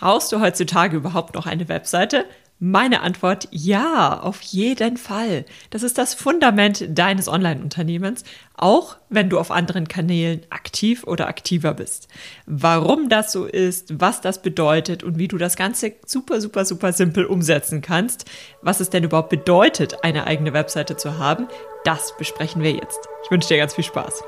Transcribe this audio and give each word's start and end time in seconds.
Brauchst 0.00 0.32
du 0.32 0.40
heutzutage 0.40 0.96
überhaupt 0.96 1.34
noch 1.34 1.46
eine 1.46 1.68
Webseite? 1.68 2.24
Meine 2.58 3.02
Antwort 3.02 3.48
ja, 3.50 4.20
auf 4.20 4.40
jeden 4.42 4.96
Fall. 4.96 5.44
Das 5.70 5.82
ist 5.82 5.98
das 5.98 6.14
Fundament 6.14 6.84
deines 6.88 7.28
Online-Unternehmens, 7.28 8.24
auch 8.56 8.96
wenn 9.08 9.28
du 9.28 9.38
auf 9.38 9.50
anderen 9.50 9.86
Kanälen 9.86 10.42
aktiv 10.50 11.04
oder 11.04 11.28
aktiver 11.28 11.74
bist. 11.74 12.08
Warum 12.46 13.08
das 13.08 13.32
so 13.32 13.44
ist, 13.44 14.00
was 14.00 14.20
das 14.20 14.40
bedeutet 14.42 15.02
und 15.02 15.18
wie 15.18 15.28
du 15.28 15.36
das 15.36 15.56
Ganze 15.56 15.92
super, 16.06 16.40
super, 16.40 16.64
super 16.64 16.92
simpel 16.92 17.26
umsetzen 17.26 17.80
kannst, 17.80 18.24
was 18.62 18.80
es 18.80 18.90
denn 18.90 19.04
überhaupt 19.04 19.30
bedeutet, 19.30 20.02
eine 20.02 20.26
eigene 20.26 20.52
Webseite 20.52 20.96
zu 20.96 21.18
haben, 21.18 21.48
das 21.84 22.16
besprechen 22.16 22.62
wir 22.62 22.72
jetzt. 22.72 23.00
Ich 23.24 23.30
wünsche 23.30 23.48
dir 23.48 23.58
ganz 23.58 23.74
viel 23.74 23.84
Spaß. 23.84 24.22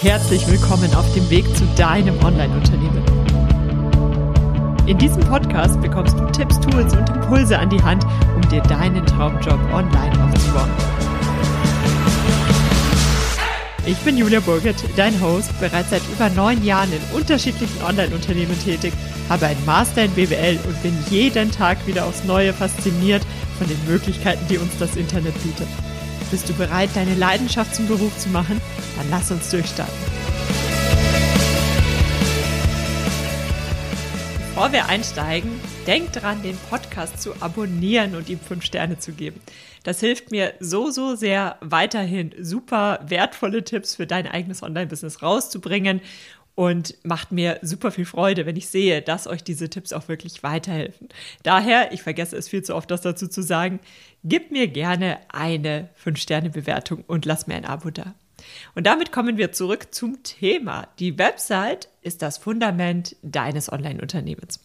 Herzlich 0.00 0.46
willkommen 0.48 0.94
auf 0.94 1.10
dem 1.14 1.28
Weg 1.30 1.44
zu 1.56 1.64
deinem 1.76 2.22
Online-Unternehmen. 2.24 2.89
In 4.90 4.98
diesem 4.98 5.20
Podcast 5.20 5.80
bekommst 5.80 6.18
du 6.18 6.26
Tipps, 6.32 6.58
Tools 6.58 6.92
und 6.94 7.08
Impulse 7.10 7.56
an 7.56 7.70
die 7.70 7.80
Hand, 7.80 8.04
um 8.34 8.48
dir 8.48 8.60
deinen 8.62 9.06
Traumjob 9.06 9.60
online 9.72 10.24
aufzubauen. 10.24 10.68
Ich 13.86 13.96
bin 13.98 14.18
Julia 14.18 14.40
Burget, 14.40 14.74
dein 14.96 15.20
Host, 15.20 15.52
bereits 15.60 15.90
seit 15.90 16.02
über 16.12 16.28
neun 16.30 16.64
Jahren 16.64 16.92
in 16.92 17.16
unterschiedlichen 17.16 17.80
Online-Unternehmen 17.84 18.58
tätig, 18.64 18.92
habe 19.28 19.46
einen 19.46 19.64
Master 19.64 20.06
in 20.06 20.10
BWL 20.10 20.58
und 20.66 20.82
bin 20.82 20.98
jeden 21.08 21.52
Tag 21.52 21.86
wieder 21.86 22.04
aufs 22.04 22.24
Neue 22.24 22.52
fasziniert 22.52 23.22
von 23.58 23.68
den 23.68 23.78
Möglichkeiten, 23.86 24.44
die 24.50 24.58
uns 24.58 24.76
das 24.80 24.96
Internet 24.96 25.40
bietet. 25.44 25.68
Bist 26.32 26.48
du 26.48 26.52
bereit, 26.54 26.90
deine 26.94 27.14
Leidenschaft 27.14 27.76
zum 27.76 27.86
Beruf 27.86 28.18
zu 28.18 28.28
machen? 28.30 28.60
Dann 28.96 29.06
lass 29.08 29.30
uns 29.30 29.50
durchstarten. 29.50 30.19
Bevor 34.60 34.72
wir 34.74 34.88
einsteigen, 34.90 35.58
denk 35.86 36.12
dran, 36.12 36.42
den 36.42 36.54
Podcast 36.68 37.22
zu 37.22 37.32
abonnieren 37.40 38.14
und 38.14 38.28
ihm 38.28 38.38
fünf 38.38 38.62
Sterne 38.62 38.98
zu 38.98 39.12
geben. 39.12 39.40
Das 39.84 40.00
hilft 40.00 40.30
mir 40.32 40.52
so, 40.60 40.90
so 40.90 41.14
sehr, 41.14 41.56
weiterhin 41.62 42.34
super 42.38 43.00
wertvolle 43.06 43.64
Tipps 43.64 43.94
für 43.94 44.06
dein 44.06 44.26
eigenes 44.26 44.62
Online-Business 44.62 45.22
rauszubringen 45.22 46.02
und 46.56 46.94
macht 47.04 47.32
mir 47.32 47.58
super 47.62 47.90
viel 47.90 48.04
Freude, 48.04 48.44
wenn 48.44 48.56
ich 48.56 48.68
sehe, 48.68 49.00
dass 49.00 49.26
euch 49.26 49.42
diese 49.42 49.70
Tipps 49.70 49.94
auch 49.94 50.08
wirklich 50.08 50.42
weiterhelfen. 50.42 51.08
Daher, 51.42 51.92
ich 51.92 52.02
vergesse 52.02 52.36
es 52.36 52.50
viel 52.50 52.62
zu 52.62 52.74
oft, 52.74 52.90
das 52.90 53.00
dazu 53.00 53.28
zu 53.28 53.40
sagen, 53.40 53.80
gib 54.24 54.50
mir 54.50 54.68
gerne 54.68 55.20
eine 55.30 55.88
fünf 55.94 56.18
sterne 56.18 56.50
bewertung 56.50 57.02
und 57.06 57.24
lass 57.24 57.46
mir 57.46 57.54
ein 57.54 57.64
Abo 57.64 57.88
da. 57.88 58.14
Und 58.74 58.86
damit 58.86 59.10
kommen 59.10 59.38
wir 59.38 59.52
zurück 59.52 59.94
zum 59.94 60.22
Thema. 60.22 60.86
Die 60.98 61.16
Website 61.16 61.88
ist 62.02 62.22
das 62.22 62.38
Fundament 62.38 63.16
deines 63.22 63.70
Online-Unternehmens. 63.70 64.60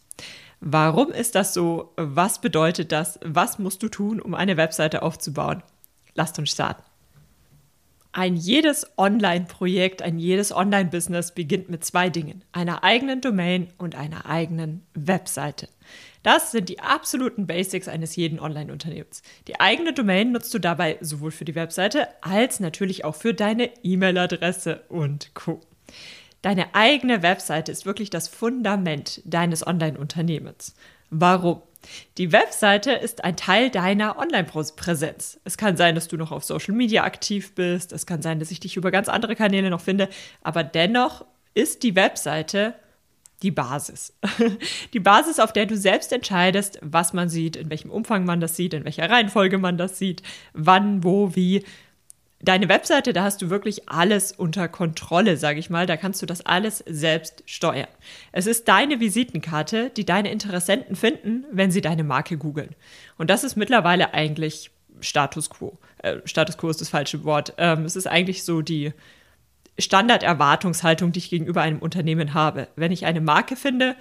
Warum 0.61 1.11
ist 1.11 1.35
das 1.35 1.53
so? 1.53 1.93
Was 1.97 2.39
bedeutet 2.39 2.91
das? 2.91 3.19
Was 3.23 3.59
musst 3.59 3.83
du 3.83 3.89
tun, 3.89 4.21
um 4.21 4.33
eine 4.33 4.57
Webseite 4.57 5.03
aufzubauen? 5.03 5.63
Lasst 6.13 6.39
uns 6.39 6.51
starten. 6.51 6.83
Ein 8.13 8.37
jedes 8.37 8.87
Online-Projekt, 8.97 10.01
ein 10.01 10.17
jedes 10.17 10.55
Online-Business 10.55 11.33
beginnt 11.33 11.69
mit 11.69 11.83
zwei 11.83 12.09
Dingen, 12.09 12.45
einer 12.53 12.85
eigenen 12.85 13.19
Domain 13.19 13.67
und 13.77 13.95
einer 13.95 14.25
eigenen 14.25 14.85
Webseite. 14.93 15.67
Das 16.23 16.51
sind 16.51 16.69
die 16.69 16.79
absoluten 16.79 17.45
Basics 17.45 17.89
eines 17.89 18.15
jeden 18.15 18.39
Online-Unternehmens. 18.39 19.21
Die 19.49 19.59
eigene 19.59 19.91
Domain 19.91 20.31
nutzt 20.31 20.53
du 20.53 20.59
dabei 20.59 20.97
sowohl 21.01 21.31
für 21.31 21.43
die 21.43 21.55
Webseite 21.55 22.07
als 22.21 22.61
natürlich 22.61 23.03
auch 23.03 23.15
für 23.15 23.33
deine 23.33 23.69
E-Mail-Adresse 23.83 24.83
und 24.87 25.35
Co. 25.35 25.59
Deine 26.45 26.75
eigene 26.75 27.23
Webseite 27.23 27.71
ist 27.71 27.87
wirklich 27.87 28.11
das 28.11 28.27
Fundament 28.27 29.19
deines 29.25 29.65
Online-Unternehmens. 29.65 30.75
Warum? 31.09 31.63
Die 32.19 32.31
Webseite 32.31 32.91
ist 32.91 33.23
ein 33.23 33.35
Teil 33.35 33.71
deiner 33.71 34.19
Online-Präsenz. 34.19 35.39
Es 35.43 35.57
kann 35.57 35.75
sein, 35.75 35.95
dass 35.95 36.07
du 36.07 36.17
noch 36.17 36.31
auf 36.31 36.43
Social 36.43 36.75
Media 36.75 37.03
aktiv 37.03 37.55
bist. 37.55 37.91
Es 37.93 38.05
kann 38.05 38.21
sein, 38.21 38.37
dass 38.39 38.51
ich 38.51 38.59
dich 38.59 38.77
über 38.77 38.91
ganz 38.91 39.09
andere 39.09 39.35
Kanäle 39.35 39.71
noch 39.71 39.81
finde. 39.81 40.07
Aber 40.43 40.63
dennoch 40.63 41.25
ist 41.55 41.81
die 41.81 41.95
Webseite 41.95 42.75
die 43.41 43.51
Basis. 43.51 44.13
Die 44.93 44.99
Basis, 44.99 45.39
auf 45.39 45.51
der 45.51 45.65
du 45.65 45.75
selbst 45.75 46.13
entscheidest, 46.13 46.79
was 46.81 47.11
man 47.11 47.27
sieht, 47.27 47.55
in 47.55 47.69
welchem 47.69 47.91
Umfang 47.91 48.23
man 48.23 48.39
das 48.39 48.55
sieht, 48.55 48.73
in 48.73 48.85
welcher 48.85 49.09
Reihenfolge 49.09 49.57
man 49.57 49.77
das 49.77 49.99
sieht, 49.99 50.23
wann, 50.53 51.03
wo, 51.03 51.35
wie 51.35 51.65
deine 52.45 52.69
Webseite, 52.69 53.13
da 53.13 53.23
hast 53.23 53.41
du 53.41 53.49
wirklich 53.49 53.89
alles 53.89 54.31
unter 54.31 54.67
Kontrolle, 54.67 55.37
sage 55.37 55.59
ich 55.59 55.69
mal. 55.69 55.85
Da 55.85 55.97
kannst 55.97 56.21
du 56.21 56.25
das 56.25 56.45
alles 56.45 56.83
selbst 56.87 57.43
steuern. 57.45 57.87
Es 58.31 58.47
ist 58.47 58.67
deine 58.67 58.99
Visitenkarte, 58.99 59.89
die 59.89 60.05
deine 60.05 60.31
Interessenten 60.31 60.95
finden, 60.95 61.45
wenn 61.51 61.71
sie 61.71 61.81
deine 61.81 62.03
Marke 62.03 62.37
googeln. 62.37 62.75
Und 63.17 63.29
das 63.29 63.43
ist 63.43 63.55
mittlerweile 63.55 64.13
eigentlich 64.13 64.71
Status 65.01 65.49
quo. 65.49 65.77
Äh, 65.99 66.17
Status 66.25 66.57
quo 66.57 66.69
ist 66.69 66.81
das 66.81 66.89
falsche 66.89 67.23
Wort. 67.23 67.53
Ähm, 67.57 67.85
es 67.85 67.95
ist 67.95 68.07
eigentlich 68.07 68.43
so 68.43 68.61
die 68.61 68.93
Standarderwartungshaltung, 69.77 71.11
die 71.11 71.19
ich 71.19 71.29
gegenüber 71.29 71.61
einem 71.61 71.79
Unternehmen 71.79 72.33
habe. 72.33 72.69
Wenn 72.75 72.91
ich 72.91 73.05
eine 73.05 73.21
Marke 73.21 73.55
finde, 73.55 73.95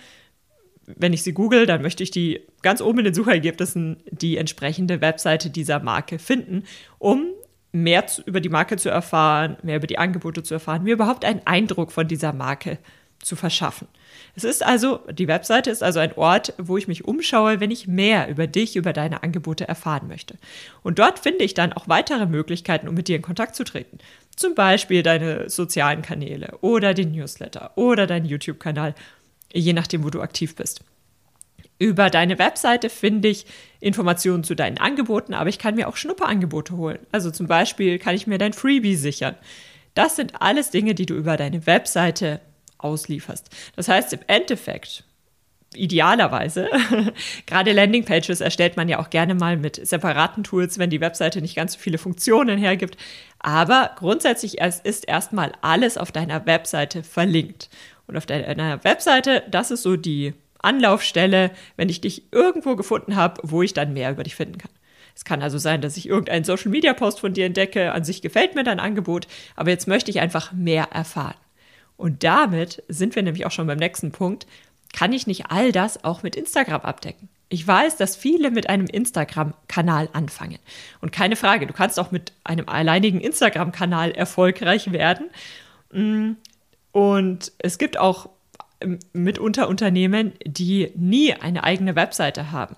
wenn 0.86 1.12
ich 1.12 1.22
sie 1.22 1.32
google, 1.32 1.66
dann 1.66 1.82
möchte 1.82 2.02
ich 2.02 2.10
die 2.10 2.40
ganz 2.62 2.80
oben 2.80 3.00
in 3.00 3.04
den 3.06 3.14
Suchergebnissen 3.14 4.02
die 4.10 4.36
entsprechende 4.36 5.00
Webseite 5.00 5.50
dieser 5.50 5.80
Marke 5.80 6.18
finden, 6.18 6.64
um 6.98 7.26
mehr 7.74 8.06
zu, 8.06 8.22
über 8.22 8.40
die 8.40 8.48
Marke 8.48 8.76
zu 8.76 8.88
erfahren, 8.88 9.56
mehr 9.62 9.76
über 9.76 9.86
die 9.86 9.98
Angebote 9.98 10.42
zu 10.42 10.54
erfahren, 10.54 10.84
mir 10.84 10.94
überhaupt 10.94 11.24
einen 11.24 11.44
Eindruck 11.44 11.90
von 11.90 12.06
dieser 12.06 12.32
Marke 12.32 12.78
zu 13.18 13.36
verschaffen. 13.36 13.88
Es 14.36 14.44
ist 14.44 14.64
also, 14.64 15.00
die 15.10 15.26
Webseite 15.26 15.70
ist 15.70 15.82
also 15.82 15.98
ein 15.98 16.12
Ort, 16.12 16.54
wo 16.58 16.76
ich 16.76 16.86
mich 16.86 17.04
umschaue, 17.04 17.58
wenn 17.58 17.70
ich 17.70 17.88
mehr 17.88 18.28
über 18.28 18.46
dich, 18.46 18.76
über 18.76 18.92
deine 18.92 19.22
Angebote 19.22 19.66
erfahren 19.66 20.06
möchte. 20.06 20.36
Und 20.82 20.98
dort 20.98 21.18
finde 21.18 21.44
ich 21.44 21.54
dann 21.54 21.72
auch 21.72 21.88
weitere 21.88 22.26
Möglichkeiten, 22.26 22.86
um 22.86 22.94
mit 22.94 23.08
dir 23.08 23.16
in 23.16 23.22
Kontakt 23.22 23.56
zu 23.56 23.64
treten. 23.64 23.98
Zum 24.36 24.54
Beispiel 24.54 25.02
deine 25.02 25.50
sozialen 25.50 26.02
Kanäle 26.02 26.58
oder 26.60 26.94
den 26.94 27.12
Newsletter 27.12 27.72
oder 27.76 28.06
deinen 28.06 28.26
YouTube-Kanal, 28.26 28.94
je 29.52 29.72
nachdem, 29.72 30.04
wo 30.04 30.10
du 30.10 30.20
aktiv 30.20 30.54
bist. 30.54 30.84
Über 31.78 32.08
deine 32.08 32.38
Webseite 32.38 32.88
finde 32.88 33.28
ich 33.28 33.46
Informationen 33.80 34.44
zu 34.44 34.54
deinen 34.54 34.78
Angeboten, 34.78 35.34
aber 35.34 35.48
ich 35.48 35.58
kann 35.58 35.74
mir 35.74 35.88
auch 35.88 35.96
Schnupperangebote 35.96 36.76
holen. 36.76 37.00
Also 37.10 37.30
zum 37.30 37.46
Beispiel 37.46 37.98
kann 37.98 38.14
ich 38.14 38.26
mir 38.26 38.38
dein 38.38 38.52
Freebie 38.52 38.96
sichern. 38.96 39.34
Das 39.94 40.16
sind 40.16 40.40
alles 40.40 40.70
Dinge, 40.70 40.94
die 40.94 41.06
du 41.06 41.14
über 41.14 41.36
deine 41.36 41.66
Webseite 41.66 42.40
auslieferst. 42.78 43.50
Das 43.76 43.88
heißt 43.88 44.12
im 44.12 44.20
Endeffekt, 44.26 45.04
idealerweise, 45.74 46.68
gerade 47.46 47.72
Landingpages 47.72 48.40
erstellt 48.40 48.76
man 48.76 48.88
ja 48.88 48.98
auch 49.00 49.10
gerne 49.10 49.34
mal 49.34 49.56
mit 49.56 49.84
separaten 49.86 50.44
Tools, 50.44 50.78
wenn 50.78 50.90
die 50.90 51.00
Webseite 51.00 51.40
nicht 51.40 51.56
ganz 51.56 51.74
so 51.74 51.78
viele 51.78 51.98
Funktionen 51.98 52.58
hergibt. 52.58 52.96
Aber 53.40 53.90
grundsätzlich 53.96 54.58
ist 54.58 55.08
erstmal 55.08 55.52
alles 55.60 55.98
auf 55.98 56.12
deiner 56.12 56.46
Webseite 56.46 57.02
verlinkt. 57.02 57.68
Und 58.06 58.16
auf 58.16 58.26
deiner 58.26 58.84
Webseite, 58.84 59.42
das 59.50 59.70
ist 59.70 59.82
so 59.82 59.96
die 59.96 60.34
Anlaufstelle, 60.64 61.50
wenn 61.76 61.88
ich 61.88 62.00
dich 62.00 62.32
irgendwo 62.32 62.76
gefunden 62.76 63.16
habe, 63.16 63.40
wo 63.44 63.62
ich 63.62 63.74
dann 63.74 63.92
mehr 63.92 64.10
über 64.10 64.22
dich 64.22 64.34
finden 64.34 64.58
kann. 64.58 64.70
Es 65.14 65.24
kann 65.24 65.42
also 65.42 65.58
sein, 65.58 65.80
dass 65.80 65.96
ich 65.96 66.08
irgendeinen 66.08 66.44
Social 66.44 66.70
Media 66.70 66.92
Post 66.92 67.20
von 67.20 67.34
dir 67.34 67.46
entdecke. 67.46 67.92
An 67.92 68.04
sich 68.04 68.20
gefällt 68.20 68.54
mir 68.54 68.64
dein 68.64 68.80
Angebot, 68.80 69.28
aber 69.54 69.70
jetzt 69.70 69.86
möchte 69.86 70.10
ich 70.10 70.20
einfach 70.20 70.52
mehr 70.52 70.88
erfahren. 70.92 71.36
Und 71.96 72.24
damit 72.24 72.82
sind 72.88 73.14
wir 73.14 73.22
nämlich 73.22 73.46
auch 73.46 73.52
schon 73.52 73.68
beim 73.68 73.78
nächsten 73.78 74.10
Punkt. 74.10 74.46
Kann 74.92 75.12
ich 75.12 75.26
nicht 75.26 75.50
all 75.50 75.70
das 75.70 76.02
auch 76.04 76.22
mit 76.22 76.34
Instagram 76.34 76.80
abdecken? 76.80 77.28
Ich 77.48 77.66
weiß, 77.66 77.96
dass 77.96 78.16
viele 78.16 78.50
mit 78.50 78.68
einem 78.68 78.86
Instagram-Kanal 78.86 80.08
anfangen. 80.12 80.58
Und 81.00 81.12
keine 81.12 81.36
Frage, 81.36 81.66
du 81.66 81.72
kannst 81.72 82.00
auch 82.00 82.10
mit 82.10 82.32
einem 82.42 82.68
alleinigen 82.68 83.20
Instagram-Kanal 83.20 84.10
erfolgreich 84.10 84.90
werden. 84.90 85.30
Mm, 85.92 86.32
und 86.90 87.52
es 87.58 87.78
gibt 87.78 87.98
auch 87.98 88.28
mitunter 89.12 89.68
Unternehmen, 89.68 90.32
die 90.44 90.90
nie 90.94 91.32
eine 91.32 91.64
eigene 91.64 91.96
Webseite 91.96 92.52
haben. 92.52 92.76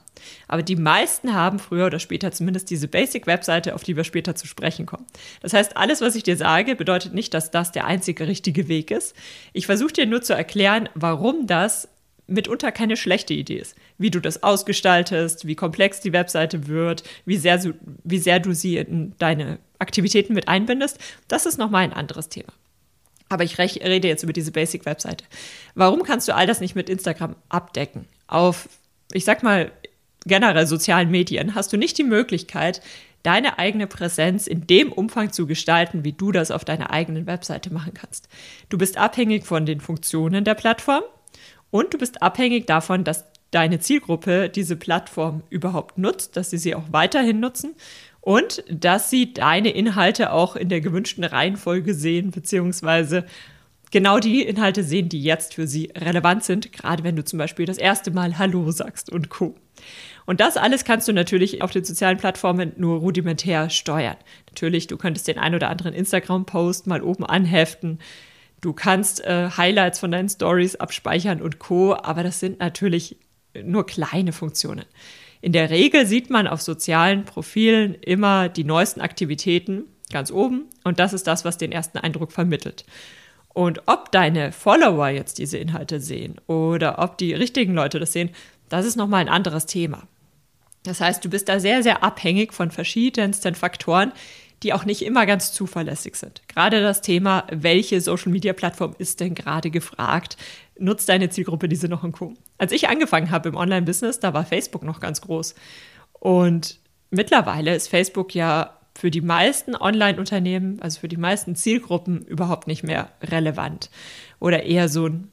Aber 0.49 0.62
die 0.62 0.76
meisten 0.76 1.35
haben 1.35 1.59
früher 1.59 1.87
oder 1.87 1.99
später 1.99 2.32
zumindest 2.32 2.70
diese 2.70 2.88
Basic-Webseite, 2.88 3.75
auf 3.75 3.82
die 3.82 3.97
wir 3.97 4.05
später 4.05 4.35
zu 4.35 4.47
sprechen 4.47 4.87
kommen. 4.87 5.06
Das 5.41 5.53
heißt, 5.53 5.76
alles, 5.76 6.00
was 6.00 6.15
ich 6.15 6.23
dir 6.23 6.37
sage, 6.37 6.76
bedeutet 6.76 7.15
nicht, 7.15 7.35
dass 7.35 7.50
das 7.50 7.73
der 7.73 7.87
einzige 7.87 8.29
richtige 8.29 8.69
Weg 8.69 8.91
ist. 8.91 9.15
Ich 9.53 9.67
versuche 9.67 9.93
dir 9.93 10.06
nur 10.06 10.23
zu 10.23 10.35
erklären, 10.35 10.88
warum 10.94 11.47
das 11.47 11.88
mitunter 12.26 12.73
keine 12.73 12.97
schlechte 12.97 13.35
Idee 13.35 13.59
ist. 13.59 13.76
Wie 13.99 14.11
du 14.11 14.20
das 14.20 14.43
ausgestaltest, 14.43 15.47
wie 15.47 15.55
komplex 15.55 16.00
die 16.00 16.12
Webseite 16.12 16.67
wird, 16.67 17.05
wie 17.25 17.37
sehr, 17.37 17.61
wie 18.05 18.19
sehr 18.19 18.41
du 18.41 18.53
sie 18.53 18.79
in 18.79 19.15
deine 19.19 19.59
Aktivitäten 19.79 20.35
mit 20.35 20.49
einbindest, 20.49 20.99
das 21.29 21.47
ist 21.47 21.59
nochmal 21.59 21.85
ein 21.85 21.93
anderes 21.93 22.29
Thema. 22.29 22.53
Aber 23.28 23.44
ich 23.44 23.58
rede 23.58 24.08
jetzt 24.08 24.23
über 24.23 24.32
diese 24.32 24.52
Basic-Webseite. 24.52 25.25
Warum 25.75 26.02
kannst 26.02 26.28
du 26.28 26.34
all 26.34 26.46
das 26.46 26.61
nicht 26.61 26.76
mit 26.76 26.88
Instagram 26.88 27.34
abdecken? 27.49 28.06
Auf, 28.28 28.69
ich 29.12 29.25
sag 29.25 29.43
mal, 29.43 29.73
generell 30.26 30.67
sozialen 30.67 31.11
Medien 31.11 31.55
hast 31.55 31.73
du 31.73 31.76
nicht 31.76 31.99
die 31.99 32.05
Möglichkeit, 32.05 32.82
deine 33.23 33.58
eigene 33.58 33.88
Präsenz 33.88 34.46
in 34.46 34.69
dem 34.69 34.93
Umfang 34.93 35.32
zu 35.32 35.46
gestalten, 35.46 36.05
wie 36.05 36.12
du 36.12 36.31
das 36.31 36.52
auf 36.52 36.64
deiner 36.64 36.90
eigenen 36.90 37.26
Webseite 37.26 37.73
machen 37.73 37.93
kannst. 37.93 38.28
Du 38.69 38.78
bist 38.78 38.99
abhängig 38.99 39.44
von 39.44 39.67
den 39.67 39.81
Funktionen 39.81 40.44
der 40.44 40.55
Plattform 40.55 41.02
und 41.72 41.93
du 41.93 41.99
bist 41.99 42.22
abhängig 42.22 42.67
davon, 42.67 43.02
dass 43.02 43.25
deine 43.50 43.81
Zielgruppe 43.81 44.49
diese 44.49 44.76
Plattform 44.76 45.43
überhaupt 45.50 45.99
nutzt, 45.99 46.37
dass 46.37 46.50
sie 46.50 46.58
sie 46.58 46.75
auch 46.75 46.84
weiterhin 46.90 47.40
nutzen 47.40 47.75
und 48.26 48.64
dass 48.69 49.08
sie 49.08 49.32
deine 49.32 49.70
Inhalte 49.70 50.32
auch 50.32 50.56
in 50.56 50.69
der 50.69 50.81
gewünschten 50.81 51.23
Reihenfolge 51.23 51.94
sehen, 51.94 52.32
beziehungsweise 52.32 53.25
genau 53.93 54.19
die 54.19 54.43
Inhalte 54.43 54.82
sehen, 54.82 55.08
die 55.08 55.23
jetzt 55.23 55.55
für 55.55 55.69
sie 55.69 55.93
relevant 55.96 56.43
sind, 56.43 56.73
gerade 56.73 57.05
wenn 57.05 57.14
du 57.14 57.25
zum 57.25 57.38
Beispiel 57.38 57.67
das 57.67 57.78
erste 57.78 58.11
Mal 58.11 58.37
Hallo 58.37 58.69
sagst 58.73 59.12
und 59.12 59.28
Co. 59.28 59.55
Und 60.25 60.40
das 60.40 60.56
alles 60.56 60.84
kannst 60.84 61.06
du 61.06 61.12
natürlich 61.12 61.62
auf 61.62 61.70
den 61.70 61.84
sozialen 61.84 62.19
Plattformen 62.19 62.73
nur 62.78 62.99
rudimentär 62.99 63.70
steuern. 63.70 64.17
Natürlich, 64.49 64.88
du 64.88 64.96
könntest 64.96 65.29
den 65.29 65.38
ein 65.38 65.55
oder 65.55 65.70
anderen 65.70 65.94
Instagram-Post 65.94 66.88
mal 66.88 67.02
oben 67.02 67.25
anheften. 67.25 68.00
Du 68.61 68.72
kannst 68.72 69.25
äh, 69.25 69.50
Highlights 69.56 70.00
von 70.00 70.11
deinen 70.11 70.29
Stories 70.29 70.75
abspeichern 70.75 71.40
und 71.40 71.61
Co. 71.61 71.94
Aber 71.94 72.25
das 72.25 72.40
sind 72.40 72.58
natürlich 72.58 73.19
nur 73.62 73.87
kleine 73.87 74.32
Funktionen. 74.32 74.84
In 75.41 75.53
der 75.53 75.71
Regel 75.71 76.06
sieht 76.06 76.31
man 76.31 76.47
auf 76.47 76.61
sozialen 76.61 77.25
Profilen 77.25 77.94
immer 77.94 78.49
die 78.49 78.65
neuesten 78.65 79.00
Aktivitäten 79.00 79.85
ganz 80.11 80.31
oben 80.31 80.65
und 80.85 80.99
das 80.99 81.12
ist 81.12 81.27
das, 81.27 81.44
was 81.44 81.59
den 81.59 81.73
ersten 81.73 81.99
Eindruck 81.99 82.33
vermittelt. 82.33 82.85
Und 83.49 83.83
ob 83.87 84.12
deine 84.12 84.53
Follower 84.53 85.09
jetzt 85.09 85.38
diese 85.38 85.59
Inhalte 85.59 86.00
sehen 86.00 86.37
oder 86.47 86.99
ob 86.99 87.17
die 87.19 87.33
richtigen 87.33 87.75
Leute 87.75 87.99
das 87.99 88.12
sehen, 88.12 88.31
das 88.69 88.85
ist 88.85 88.97
nochmal 88.97 89.23
ein 89.23 89.29
anderes 89.29 89.67
Thema. 89.67 90.03
Das 90.83 91.00
heißt, 91.00 91.25
du 91.25 91.31
bist 91.31 91.49
da 91.49 91.59
sehr, 91.59 91.82
sehr 91.82 92.05
abhängig 92.05 92.53
von 92.53 92.71
verschiedensten 92.71 93.55
Faktoren, 93.55 94.12
die 94.62 94.73
auch 94.73 94.85
nicht 94.85 95.03
immer 95.03 95.27
ganz 95.27 95.53
zuverlässig 95.53 96.17
sind. 96.17 96.43
Gerade 96.49 96.81
das 96.81 97.03
Thema, 97.03 97.47
welche 97.50 98.00
Social-Media-Plattform 98.00 98.94
ist 98.99 99.21
denn 99.21 99.35
gerade 99.35 99.71
gefragt? 99.71 100.37
Nutzt 100.79 101.09
deine 101.09 101.31
Zielgruppe 101.31 101.69
diese 101.69 101.89
noch 101.89 102.03
und 102.03 102.12
Co. 102.12 102.35
Als 102.58 102.73
ich 102.73 102.88
angefangen 102.88 103.31
habe 103.31 103.49
im 103.49 103.56
Online-Business, 103.56 104.20
da 104.20 104.35
war 104.35 104.44
Facebook 104.44 104.82
noch 104.82 105.00
ganz 105.00 105.20
groß. 105.20 105.55
Und 106.12 106.79
mittlerweile 107.11 107.75
ist 107.75 107.88
Facebook 107.88 108.35
ja 108.35 108.76
für 108.97 109.11
die 109.11 109.20
meisten 109.20 109.76
Online-Unternehmen, 109.76 110.81
also 110.81 111.00
für 111.00 111.08
die 111.08 111.19
meisten 111.19 111.55
Zielgruppen, 111.55 112.25
überhaupt 112.25 112.67
nicht 112.67 112.82
mehr 112.82 113.11
relevant. 113.23 113.91
Oder 114.41 114.62
eher 114.62 114.88
so 114.88 115.06
ein 115.06 115.31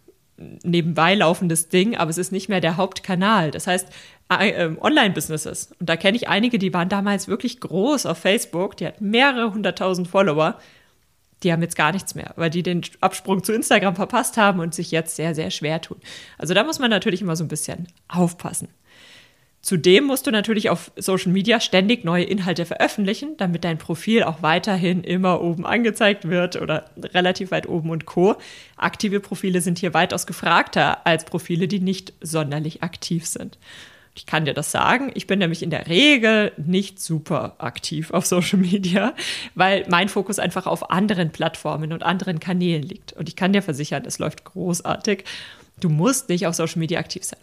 nebenbei 0.63 1.15
laufendes 1.15 1.69
Ding, 1.69 1.95
aber 1.95 2.09
es 2.09 2.17
ist 2.17 2.31
nicht 2.31 2.49
mehr 2.49 2.59
der 2.59 2.77
Hauptkanal. 2.77 3.51
Das 3.51 3.67
heißt, 3.67 3.87
äh, 4.29 4.69
Online-Businesses, 4.79 5.73
und 5.79 5.89
da 5.89 5.95
kenne 5.95 6.17
ich 6.17 6.27
einige, 6.27 6.57
die 6.57 6.73
waren 6.73 6.89
damals 6.89 7.27
wirklich 7.27 7.59
groß 7.59 8.05
auf 8.05 8.17
Facebook, 8.17 8.77
die 8.77 8.87
hatten 8.87 9.09
mehrere 9.09 9.53
hunderttausend 9.53 10.07
Follower, 10.07 10.59
die 11.43 11.51
haben 11.51 11.61
jetzt 11.61 11.75
gar 11.75 11.91
nichts 11.91 12.15
mehr, 12.15 12.33
weil 12.35 12.49
die 12.49 12.63
den 12.63 12.81
Absprung 13.01 13.43
zu 13.43 13.53
Instagram 13.53 13.95
verpasst 13.95 14.37
haben 14.37 14.59
und 14.59 14.73
sich 14.73 14.91
jetzt 14.91 15.15
sehr, 15.15 15.35
sehr 15.35 15.51
schwer 15.51 15.81
tun. 15.81 15.97
Also 16.37 16.53
da 16.53 16.63
muss 16.63 16.79
man 16.79 16.89
natürlich 16.89 17.21
immer 17.21 17.35
so 17.35 17.43
ein 17.43 17.49
bisschen 17.49 17.87
aufpassen. 18.07 18.69
Zudem 19.63 20.03
musst 20.03 20.27
du 20.27 20.31
natürlich 20.31 20.69
auf 20.69 20.91
Social 20.97 21.31
Media 21.31 21.61
ständig 21.61 22.03
neue 22.03 22.25
Inhalte 22.25 22.65
veröffentlichen, 22.65 23.37
damit 23.37 23.63
dein 23.63 23.77
Profil 23.77 24.23
auch 24.23 24.41
weiterhin 24.41 25.05
immer 25.05 25.41
oben 25.41 25.65
angezeigt 25.65 26.27
wird 26.27 26.61
oder 26.61 26.91
relativ 27.01 27.51
weit 27.51 27.69
oben 27.69 27.89
und 27.89 28.05
co. 28.05 28.35
Aktive 28.75 29.21
Profile 29.21 29.61
sind 29.61 29.79
hier 29.79 29.93
weitaus 29.93 30.27
gefragter 30.27 31.07
als 31.07 31.23
Profile, 31.23 31.69
die 31.69 31.79
nicht 31.79 32.11
sonderlich 32.19 32.83
aktiv 32.83 33.25
sind. 33.25 33.57
Ich 34.15 34.25
kann 34.27 34.45
dir 34.45 34.53
das 34.53 34.71
sagen. 34.71 35.11
Ich 35.15 35.25
bin 35.25 35.39
nämlich 35.39 35.63
in 35.63 35.71
der 35.71 35.87
Regel 35.87 36.51
nicht 36.57 36.99
super 37.01 37.55
aktiv 37.57 38.11
auf 38.11 38.25
Social 38.25 38.59
Media, 38.59 39.13
weil 39.55 39.85
mein 39.89 40.07
Fokus 40.07 40.37
einfach 40.37 40.67
auf 40.67 40.91
anderen 40.91 41.31
Plattformen 41.31 41.91
und 41.93 42.03
anderen 42.03 42.39
Kanälen 42.39 42.83
liegt. 42.83 43.13
Und 43.13 43.27
ich 43.27 43.35
kann 43.35 43.53
dir 43.53 43.63
versichern, 43.63 44.03
es 44.05 44.19
läuft 44.19 44.43
großartig. 44.43 45.23
Du 45.79 45.89
musst 45.89 46.29
nicht 46.29 46.45
auf 46.45 46.53
Social 46.53 46.79
Media 46.79 46.99
aktiv 46.99 47.23
sein. 47.23 47.39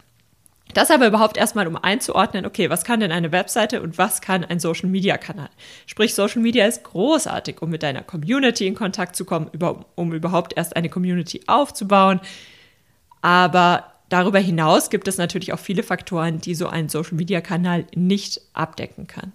Das 0.75 0.93
aber 0.93 1.09
überhaupt 1.09 1.37
erstmal, 1.37 1.67
um 1.67 1.77
einzuordnen, 1.77 2.47
okay, 2.47 2.71
was 2.71 2.85
kann 2.85 3.01
denn 3.01 3.11
eine 3.11 3.33
Webseite 3.33 3.83
und 3.83 3.99
was 3.99 4.21
kann 4.21 4.45
ein 4.45 4.61
Social 4.61 4.89
Media 4.89 5.19
Kanal? 5.19 5.51
Sprich, 5.87 6.15
Social 6.15 6.41
Media 6.41 6.67
ist 6.67 6.85
großartig, 6.85 7.61
um 7.61 7.71
mit 7.71 7.83
deiner 7.83 8.03
Community 8.03 8.69
in 8.69 8.77
Kontakt 8.77 9.17
zu 9.17 9.25
kommen, 9.25 9.51
um 9.97 10.13
überhaupt 10.13 10.57
erst 10.57 10.77
eine 10.77 10.89
Community 10.89 11.41
aufzubauen. 11.49 12.21
Aber 13.21 13.90
darüber 14.11 14.39
hinaus 14.39 14.91
gibt 14.91 15.09
es 15.09 15.17
natürlich 15.17 15.55
auch 15.55 15.59
viele 15.59 15.83
Faktoren, 15.83 16.41
die 16.41 16.55
so 16.55 16.67
ein 16.69 16.91
Social 16.91 17.17
Media 17.17 17.41
Kanal 17.41 17.87
nicht 17.95 18.43
abdecken 18.53 19.07
kann. 19.07 19.33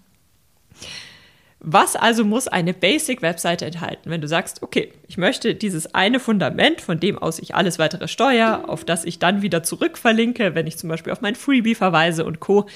Was 1.68 1.96
also 1.96 2.24
muss 2.24 2.48
eine 2.48 2.76
Basic-Webseite 2.76 3.66
enthalten, 3.66 4.12
wenn 4.12 4.22
du 4.22 4.28
sagst, 4.28 4.62
okay, 4.62 4.92
ich 5.08 5.18
möchte 5.18 5.56
dieses 5.56 5.96
eine 5.96 6.20
Fundament, 6.20 6.80
von 6.80 7.00
dem 7.00 7.18
aus 7.18 7.40
ich 7.40 7.56
alles 7.56 7.80
weitere 7.80 8.08
steuere, 8.08 8.70
auf 8.70 8.86
das 8.86 9.04
ich 9.04 9.18
dann 9.18 9.42
wieder 9.42 9.64
zurückverlinke, 9.64 10.54
wenn 10.54 10.68
ich 10.68 10.78
zum 10.78 10.90
Beispiel 10.90 11.12
auf 11.12 11.22
mein 11.22 11.34
Freebie 11.34 11.74
verweise 11.74 12.24
und 12.24 12.40
Co. 12.40 12.68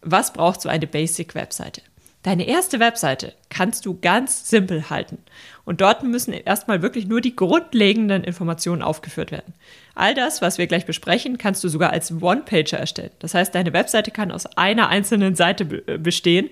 Was 0.00 0.32
braucht 0.32 0.62
so 0.62 0.70
eine 0.70 0.86
Basic-Webseite? 0.86 1.82
Deine 2.22 2.46
erste 2.46 2.80
Webseite 2.80 3.32
kannst 3.48 3.86
du 3.86 3.98
ganz 3.98 4.48
simpel 4.48 4.90
halten. 4.90 5.18
Und 5.64 5.80
dort 5.80 6.02
müssen 6.02 6.34
erstmal 6.34 6.82
wirklich 6.82 7.06
nur 7.06 7.22
die 7.22 7.34
grundlegenden 7.34 8.24
Informationen 8.24 8.82
aufgeführt 8.82 9.30
werden. 9.30 9.54
All 9.94 10.14
das, 10.14 10.42
was 10.42 10.58
wir 10.58 10.66
gleich 10.66 10.84
besprechen, 10.84 11.38
kannst 11.38 11.64
du 11.64 11.68
sogar 11.68 11.90
als 11.90 12.12
One-Pager 12.20 12.78
erstellen. 12.78 13.12
Das 13.20 13.32
heißt, 13.32 13.54
deine 13.54 13.72
Webseite 13.72 14.10
kann 14.10 14.32
aus 14.32 14.44
einer 14.56 14.88
einzelnen 14.88 15.34
Seite 15.34 15.64
bestehen 15.64 16.50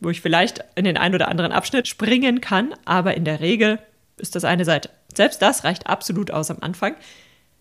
wo 0.00 0.10
ich 0.10 0.20
vielleicht 0.20 0.64
in 0.74 0.84
den 0.84 0.96
einen 0.96 1.14
oder 1.14 1.28
anderen 1.28 1.52
Abschnitt 1.52 1.88
springen 1.88 2.40
kann, 2.40 2.74
aber 2.84 3.16
in 3.16 3.24
der 3.24 3.40
Regel 3.40 3.78
ist 4.18 4.34
das 4.34 4.44
eine 4.44 4.64
Seite. 4.64 4.90
Selbst 5.14 5.40
das 5.42 5.64
reicht 5.64 5.86
absolut 5.86 6.30
aus 6.30 6.50
am 6.50 6.58
Anfang. 6.60 6.94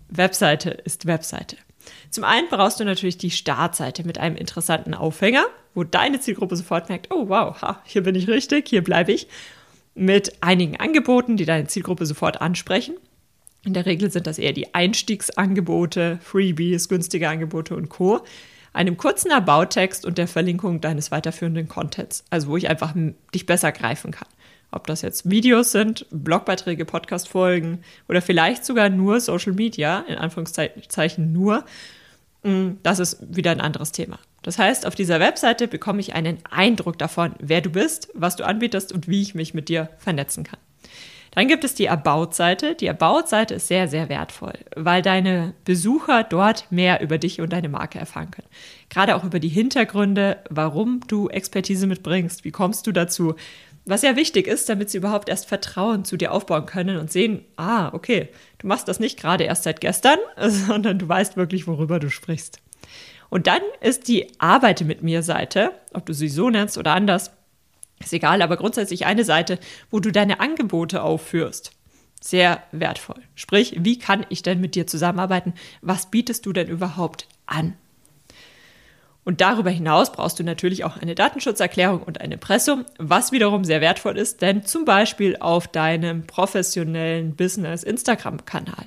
Webseite 0.09 0.69
ist 0.69 1.05
Webseite. 1.05 1.57
Zum 2.09 2.23
einen 2.23 2.47
brauchst 2.49 2.79
du 2.79 2.85
natürlich 2.85 3.17
die 3.17 3.31
Startseite 3.31 4.05
mit 4.05 4.17
einem 4.17 4.35
interessanten 4.35 4.93
Aufhänger, 4.93 5.45
wo 5.73 5.83
deine 5.83 6.19
Zielgruppe 6.19 6.55
sofort 6.55 6.89
merkt, 6.89 7.13
oh 7.13 7.29
wow, 7.29 7.61
ha, 7.61 7.81
hier 7.85 8.03
bin 8.03 8.15
ich 8.15 8.27
richtig, 8.27 8.67
hier 8.69 8.83
bleibe 8.83 9.11
ich. 9.11 9.27
Mit 9.93 10.41
einigen 10.41 10.77
Angeboten, 10.77 11.37
die 11.37 11.45
deine 11.45 11.67
Zielgruppe 11.67 12.05
sofort 12.05 12.41
ansprechen. 12.41 12.95
In 13.63 13.73
der 13.73 13.85
Regel 13.85 14.11
sind 14.11 14.27
das 14.27 14.37
eher 14.37 14.53
die 14.53 14.75
Einstiegsangebote, 14.75 16.19
Freebies, 16.21 16.89
günstige 16.89 17.29
Angebote 17.29 17.75
und 17.75 17.89
Co 17.89 18.21
einem 18.75 18.97
kurzen 18.97 19.31
About-Text 19.31 20.05
und 20.05 20.17
der 20.17 20.27
Verlinkung 20.27 20.81
deines 20.81 21.09
weiterführenden 21.09 21.67
Contents, 21.67 22.25
also 22.29 22.49
wo 22.49 22.57
ich 22.57 22.69
einfach 22.69 22.93
dich 23.33 23.45
besser 23.45 23.71
greifen 23.71 24.11
kann. 24.11 24.27
Ob 24.75 24.87
das 24.87 25.01
jetzt 25.01 25.29
Videos 25.29 25.71
sind, 25.71 26.05
Blogbeiträge, 26.11 26.83
Podcast-Folgen 26.83 27.79
oder 28.09 28.21
vielleicht 28.21 28.65
sogar 28.65 28.89
nur 28.89 29.21
Social 29.21 29.53
Media, 29.53 30.03
in 30.07 30.17
Anführungszeichen 30.17 31.31
nur, 31.31 31.63
mm, 32.43 32.71
das 32.83 32.99
ist 32.99 33.17
wieder 33.33 33.51
ein 33.51 33.61
anderes 33.61 33.93
Thema. 33.93 34.19
Das 34.43 34.59
heißt, 34.59 34.85
auf 34.85 34.93
dieser 34.93 35.21
Webseite 35.21 35.69
bekomme 35.69 36.01
ich 36.01 36.13
einen 36.13 36.39
Eindruck 36.51 36.99
davon, 36.99 37.35
wer 37.39 37.61
du 37.61 37.69
bist, 37.69 38.09
was 38.13 38.35
du 38.35 38.45
anbietest 38.45 38.91
und 38.91 39.07
wie 39.07 39.21
ich 39.21 39.33
mich 39.33 39.53
mit 39.53 39.69
dir 39.69 39.89
vernetzen 39.97 40.43
kann. 40.43 40.59
Dann 41.35 41.49
gibt 41.49 41.65
es 41.65 41.75
die 41.75 41.89
About-Seite. 41.89 42.75
Die 42.75 42.89
About-Seite 42.89 43.55
ist 43.55 43.67
sehr, 43.67 43.89
sehr 43.89 44.07
wertvoll, 44.07 44.53
weil 44.75 45.01
deine 45.01 45.53
Besucher 45.65 46.23
dort 46.23 46.71
mehr 46.71 47.01
über 47.01 47.17
dich 47.17 47.41
und 47.41 47.51
deine 47.51 47.67
Marke 47.67 47.99
erfahren 47.99 48.31
können. 48.31 48.47
Gerade 48.89 49.15
auch 49.15 49.25
über 49.25 49.39
die 49.39 49.49
Hintergründe, 49.49 50.37
warum 50.49 51.01
du 51.07 51.27
Expertise 51.27 51.87
mitbringst, 51.87 52.45
wie 52.45 52.51
kommst 52.51 52.87
du 52.87 52.93
dazu. 52.93 53.35
Was 53.85 54.01
ja 54.01 54.15
wichtig 54.15 54.47
ist, 54.47 54.67
damit 54.67 54.89
sie 54.89 54.97
überhaupt 54.97 55.29
erst 55.29 55.45
Vertrauen 55.47 56.05
zu 56.05 56.17
dir 56.17 56.31
aufbauen 56.31 56.65
können 56.65 56.97
und 56.97 57.11
sehen, 57.11 57.45
ah, 57.55 57.93
okay, 57.93 58.29
du 58.57 58.67
machst 58.67 58.87
das 58.87 58.99
nicht 58.99 59.19
gerade 59.19 59.43
erst 59.43 59.63
seit 59.63 59.79
gestern, 59.79 60.17
sondern 60.47 60.97
du 60.97 61.07
weißt 61.07 61.37
wirklich, 61.37 61.67
worüber 61.67 61.99
du 61.99 62.09
sprichst. 62.09 62.59
Und 63.29 63.47
dann 63.47 63.61
ist 63.81 64.07
die 64.07 64.27
Arbeite 64.39 64.85
mit 64.85 65.03
mir 65.03 65.21
Seite, 65.21 65.71
ob 65.93 66.05
du 66.05 66.13
sie 66.13 66.29
so 66.29 66.49
nennst 66.49 66.77
oder 66.77 66.93
anders, 66.93 67.31
ist 67.99 68.13
egal, 68.13 68.41
aber 68.41 68.57
grundsätzlich 68.57 69.05
eine 69.05 69.23
Seite, 69.23 69.59
wo 69.89 69.99
du 69.99 70.11
deine 70.11 70.39
Angebote 70.39 71.01
aufführst. 71.01 71.71
Sehr 72.21 72.63
wertvoll. 72.71 73.21
Sprich, 73.35 73.75
wie 73.79 73.99
kann 73.99 74.25
ich 74.29 74.41
denn 74.41 74.59
mit 74.59 74.75
dir 74.75 74.87
zusammenarbeiten? 74.87 75.53
Was 75.81 76.09
bietest 76.09 76.45
du 76.45 76.53
denn 76.53 76.67
überhaupt 76.67 77.27
an? 77.45 77.75
Und 79.25 79.41
darüber 79.41 79.71
hinaus 79.71 80.11
brauchst 80.11 80.39
du 80.39 80.43
natürlich 80.43 80.83
auch 80.85 80.97
eine 80.97 81.15
Datenschutzerklärung 81.15 82.03
und 82.03 82.21
ein 82.21 82.31
Impressum, 82.31 82.85
was 82.99 83.31
wiederum 83.31 83.65
sehr 83.65 83.81
wertvoll 83.81 84.17
ist, 84.17 84.43
denn 84.43 84.63
zum 84.63 84.85
Beispiel 84.85 85.35
auf 85.39 85.67
deinem 85.67 86.27
professionellen 86.27 87.35
Business 87.35 87.83
Instagram-Kanal. 87.83 88.85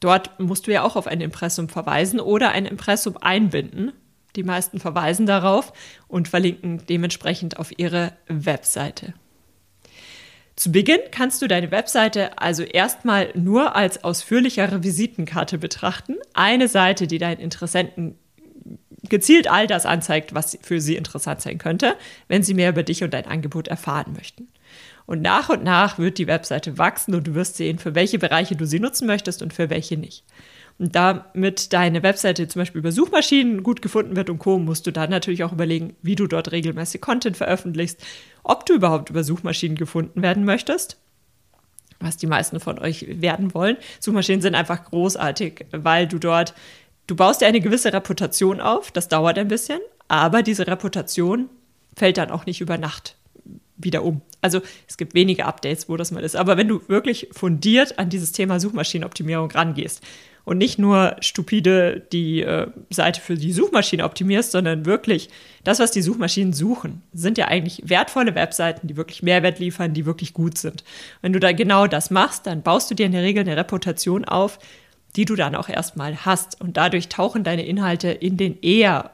Dort 0.00 0.40
musst 0.40 0.66
du 0.66 0.72
ja 0.72 0.82
auch 0.82 0.96
auf 0.96 1.06
ein 1.06 1.20
Impressum 1.20 1.68
verweisen 1.68 2.20
oder 2.20 2.52
ein 2.52 2.64
Impressum 2.64 3.18
einbinden, 3.18 3.92
die 4.34 4.44
meisten 4.44 4.80
verweisen 4.80 5.26
darauf 5.26 5.74
und 6.08 6.28
verlinken 6.28 6.86
dementsprechend 6.88 7.58
auf 7.58 7.78
ihre 7.78 8.14
Webseite. 8.28 9.12
Zu 10.56 10.72
Beginn 10.72 11.00
kannst 11.10 11.42
du 11.42 11.48
deine 11.48 11.70
Webseite 11.70 12.38
also 12.38 12.62
erstmal 12.62 13.30
nur 13.34 13.76
als 13.76 14.04
ausführlichere 14.04 14.82
Visitenkarte 14.82 15.58
betrachten. 15.58 16.16
Eine 16.32 16.68
Seite, 16.68 17.06
die 17.06 17.18
deinen 17.18 17.40
Interessenten 17.40 18.18
gezielt 19.10 19.50
all 19.50 19.66
das 19.66 19.84
anzeigt, 19.84 20.34
was 20.34 20.58
für 20.62 20.80
sie 20.80 20.96
interessant 20.96 21.42
sein 21.42 21.58
könnte, 21.58 21.96
wenn 22.28 22.42
sie 22.42 22.54
mehr 22.54 22.70
über 22.70 22.82
dich 22.82 23.04
und 23.04 23.12
dein 23.12 23.26
Angebot 23.26 23.68
erfahren 23.68 24.14
möchten. 24.14 24.48
Und 25.06 25.22
nach 25.22 25.48
und 25.48 25.64
nach 25.64 25.98
wird 25.98 26.18
die 26.18 26.28
Webseite 26.28 26.78
wachsen 26.78 27.14
und 27.14 27.26
du 27.26 27.34
wirst 27.34 27.56
sehen, 27.56 27.78
für 27.78 27.94
welche 27.94 28.18
Bereiche 28.18 28.56
du 28.56 28.64
sie 28.64 28.80
nutzen 28.80 29.06
möchtest 29.06 29.42
und 29.42 29.52
für 29.52 29.68
welche 29.68 29.96
nicht. 29.96 30.24
Und 30.78 30.94
damit 30.94 31.74
deine 31.74 32.02
Webseite 32.02 32.48
zum 32.48 32.60
Beispiel 32.60 32.78
über 32.78 32.92
Suchmaschinen 32.92 33.62
gut 33.62 33.82
gefunden 33.82 34.16
wird 34.16 34.30
und 34.30 34.38
Co., 34.38 34.58
musst 34.58 34.86
du 34.86 34.92
dann 34.92 35.10
natürlich 35.10 35.44
auch 35.44 35.52
überlegen, 35.52 35.94
wie 36.00 36.14
du 36.14 36.26
dort 36.26 36.52
regelmäßig 36.52 37.02
Content 37.02 37.36
veröffentlichst, 37.36 38.00
ob 38.44 38.64
du 38.64 38.74
überhaupt 38.74 39.10
über 39.10 39.22
Suchmaschinen 39.22 39.76
gefunden 39.76 40.22
werden 40.22 40.44
möchtest 40.44 40.96
was 42.00 42.16
die 42.16 42.26
meisten 42.26 42.60
von 42.60 42.78
euch 42.78 43.06
werden 43.08 43.54
wollen. 43.54 43.76
Suchmaschinen 44.00 44.40
sind 44.40 44.54
einfach 44.54 44.84
großartig, 44.84 45.66
weil 45.70 46.06
du 46.06 46.18
dort, 46.18 46.54
du 47.10 47.16
baust 47.16 47.40
dir 47.40 47.46
eine 47.46 47.60
gewisse 47.60 47.92
Reputation 47.92 48.60
auf, 48.60 48.92
das 48.92 49.08
dauert 49.08 49.36
ein 49.38 49.48
bisschen, 49.48 49.80
aber 50.08 50.42
diese 50.42 50.66
Reputation 50.66 51.50
fällt 51.96 52.18
dann 52.18 52.30
auch 52.30 52.46
nicht 52.46 52.60
über 52.60 52.78
Nacht 52.78 53.16
wieder 53.76 54.04
um. 54.04 54.20
Also 54.40 54.60
es 54.88 54.96
gibt 54.96 55.14
wenige 55.14 55.44
Updates, 55.44 55.88
wo 55.88 55.96
das 55.96 56.12
mal 56.12 56.22
ist. 56.22 56.36
Aber 56.36 56.56
wenn 56.56 56.68
du 56.68 56.82
wirklich 56.86 57.28
fundiert 57.32 57.98
an 57.98 58.10
dieses 58.10 58.32
Thema 58.32 58.60
Suchmaschinenoptimierung 58.60 59.50
rangehst 59.50 60.02
und 60.44 60.58
nicht 60.58 60.78
nur 60.78 61.16
stupide 61.20 62.06
die 62.12 62.42
äh, 62.42 62.68
Seite 62.90 63.20
für 63.20 63.34
die 63.34 63.52
Suchmaschine 63.52 64.04
optimierst, 64.04 64.52
sondern 64.52 64.86
wirklich 64.86 65.30
das, 65.64 65.78
was 65.78 65.90
die 65.90 66.02
Suchmaschinen 66.02 66.52
suchen, 66.52 67.02
sind 67.12 67.38
ja 67.38 67.48
eigentlich 67.48 67.82
wertvolle 67.86 68.34
Webseiten, 68.34 68.86
die 68.86 68.96
wirklich 68.96 69.22
Mehrwert 69.22 69.58
liefern, 69.58 69.94
die 69.94 70.06
wirklich 70.06 70.32
gut 70.32 70.58
sind. 70.58 70.84
Wenn 71.22 71.32
du 71.32 71.40
da 71.40 71.52
genau 71.52 71.86
das 71.86 72.10
machst, 72.10 72.46
dann 72.46 72.62
baust 72.62 72.90
du 72.90 72.94
dir 72.94 73.06
in 73.06 73.12
der 73.12 73.22
Regel 73.22 73.40
eine 73.40 73.56
Reputation 73.56 74.24
auf, 74.24 74.58
die 75.16 75.24
du 75.24 75.34
dann 75.34 75.54
auch 75.54 75.68
erstmal 75.68 76.24
hast. 76.24 76.60
Und 76.60 76.76
dadurch 76.76 77.08
tauchen 77.08 77.44
deine 77.44 77.66
Inhalte 77.66 78.10
in 78.10 78.36
den 78.36 78.60
eher, 78.60 79.10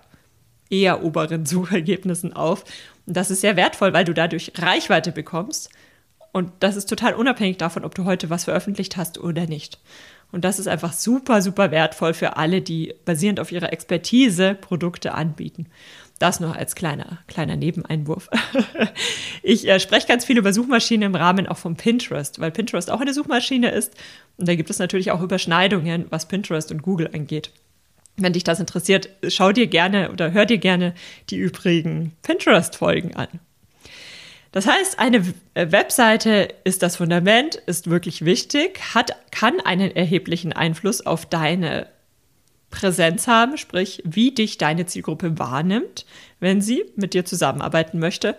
eher 0.70 1.04
oberen 1.04 1.46
Suchergebnissen 1.46 2.32
auf. 2.32 2.64
Und 3.06 3.16
das 3.16 3.30
ist 3.30 3.40
sehr 3.40 3.56
wertvoll, 3.56 3.92
weil 3.92 4.04
du 4.04 4.14
dadurch 4.14 4.52
Reichweite 4.56 5.12
bekommst. 5.12 5.70
Und 6.36 6.52
das 6.60 6.76
ist 6.76 6.84
total 6.90 7.14
unabhängig 7.14 7.56
davon, 7.56 7.82
ob 7.82 7.94
du 7.94 8.04
heute 8.04 8.28
was 8.28 8.44
veröffentlicht 8.44 8.98
hast 8.98 9.16
oder 9.16 9.46
nicht. 9.46 9.78
Und 10.32 10.44
das 10.44 10.58
ist 10.58 10.68
einfach 10.68 10.92
super, 10.92 11.40
super 11.40 11.70
wertvoll 11.70 12.12
für 12.12 12.36
alle, 12.36 12.60
die 12.60 12.92
basierend 13.06 13.40
auf 13.40 13.52
ihrer 13.52 13.72
Expertise 13.72 14.52
Produkte 14.52 15.14
anbieten. 15.14 15.68
Das 16.18 16.38
noch 16.38 16.54
als 16.54 16.74
kleiner, 16.74 17.20
kleiner 17.26 17.56
Nebeneinwurf. 17.56 18.28
ich 19.42 19.66
äh, 19.66 19.80
spreche 19.80 20.08
ganz 20.08 20.26
viel 20.26 20.36
über 20.36 20.52
Suchmaschinen 20.52 21.06
im 21.06 21.14
Rahmen 21.14 21.46
auch 21.46 21.56
von 21.56 21.74
Pinterest, 21.74 22.38
weil 22.38 22.50
Pinterest 22.50 22.90
auch 22.90 23.00
eine 23.00 23.14
Suchmaschine 23.14 23.70
ist. 23.70 23.94
Und 24.36 24.46
da 24.46 24.56
gibt 24.56 24.68
es 24.68 24.78
natürlich 24.78 25.12
auch 25.12 25.22
Überschneidungen, 25.22 26.04
was 26.10 26.28
Pinterest 26.28 26.70
und 26.70 26.82
Google 26.82 27.08
angeht. 27.14 27.50
Wenn 28.18 28.34
dich 28.34 28.44
das 28.44 28.60
interessiert, 28.60 29.08
schau 29.26 29.52
dir 29.52 29.68
gerne 29.68 30.12
oder 30.12 30.32
hör 30.32 30.44
dir 30.44 30.58
gerne 30.58 30.92
die 31.30 31.38
übrigen 31.38 32.12
Pinterest-Folgen 32.20 33.16
an. 33.16 33.28
Das 34.52 34.66
heißt, 34.66 34.98
eine 34.98 35.18
äh, 35.54 35.70
Webseite 35.70 36.48
ist 36.64 36.82
das 36.82 36.96
Fundament, 36.96 37.56
ist 37.66 37.90
wirklich 37.90 38.24
wichtig, 38.24 38.80
hat, 38.94 39.12
kann 39.30 39.60
einen 39.60 39.94
erheblichen 39.94 40.52
Einfluss 40.52 41.04
auf 41.04 41.26
deine 41.26 41.88
Präsenz 42.70 43.26
haben, 43.26 43.58
sprich, 43.58 44.02
wie 44.04 44.32
dich 44.32 44.58
deine 44.58 44.86
Zielgruppe 44.86 45.38
wahrnimmt, 45.38 46.06
wenn 46.40 46.60
sie 46.60 46.84
mit 46.96 47.14
dir 47.14 47.24
zusammenarbeiten 47.24 47.98
möchte. 47.98 48.36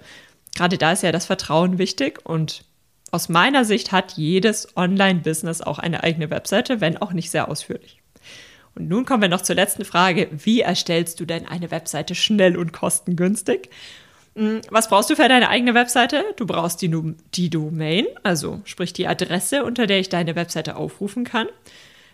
Gerade 0.56 0.78
da 0.78 0.92
ist 0.92 1.04
ja 1.04 1.12
das 1.12 1.26
Vertrauen 1.26 1.78
wichtig 1.78 2.26
und 2.26 2.64
aus 3.12 3.30
meiner 3.30 3.64
Sicht 3.64 3.92
hat 3.92 4.14
jedes 4.14 4.76
Online-Business 4.76 5.62
auch 5.62 5.80
eine 5.80 6.04
eigene 6.04 6.30
Webseite, 6.30 6.82
wenn 6.82 6.98
auch 6.98 7.14
nicht 7.14 7.32
sehr 7.32 7.50
ausführlich. 7.50 8.02
Und 8.76 8.90
nun 8.90 9.06
kommen 9.06 9.22
wir 9.22 9.30
noch 9.30 9.42
zur 9.42 9.56
letzten 9.56 9.86
Frage. 9.86 10.28
Wie 10.32 10.62
erstellst 10.62 11.20
du 11.20 11.26
denn 11.26 11.48
eine 11.48 11.72
Webseite 11.72 12.16
schnell 12.16 12.58
und 12.58 12.74
kostengünstig? 12.74 13.70
Hm, 14.38 14.62
was 14.70 14.88
brauchst 14.88 15.10
du 15.10 15.16
für 15.16 15.28
deine 15.28 15.50
eigene 15.50 15.74
Webseite? 15.74 16.24
Du 16.36 16.46
brauchst 16.46 16.82
die, 16.84 17.16
die 17.34 17.50
Domain, 17.50 18.06
also 18.22 18.62
sprich 18.66 18.94
die 18.94 19.08
Adresse, 19.08 19.64
unter 19.64 19.88
der 19.88 20.00
ich 20.00 20.10
deine 20.10 20.36
Webseite 20.36 20.76
aufrufen 20.76 21.24
kann. 21.24 21.48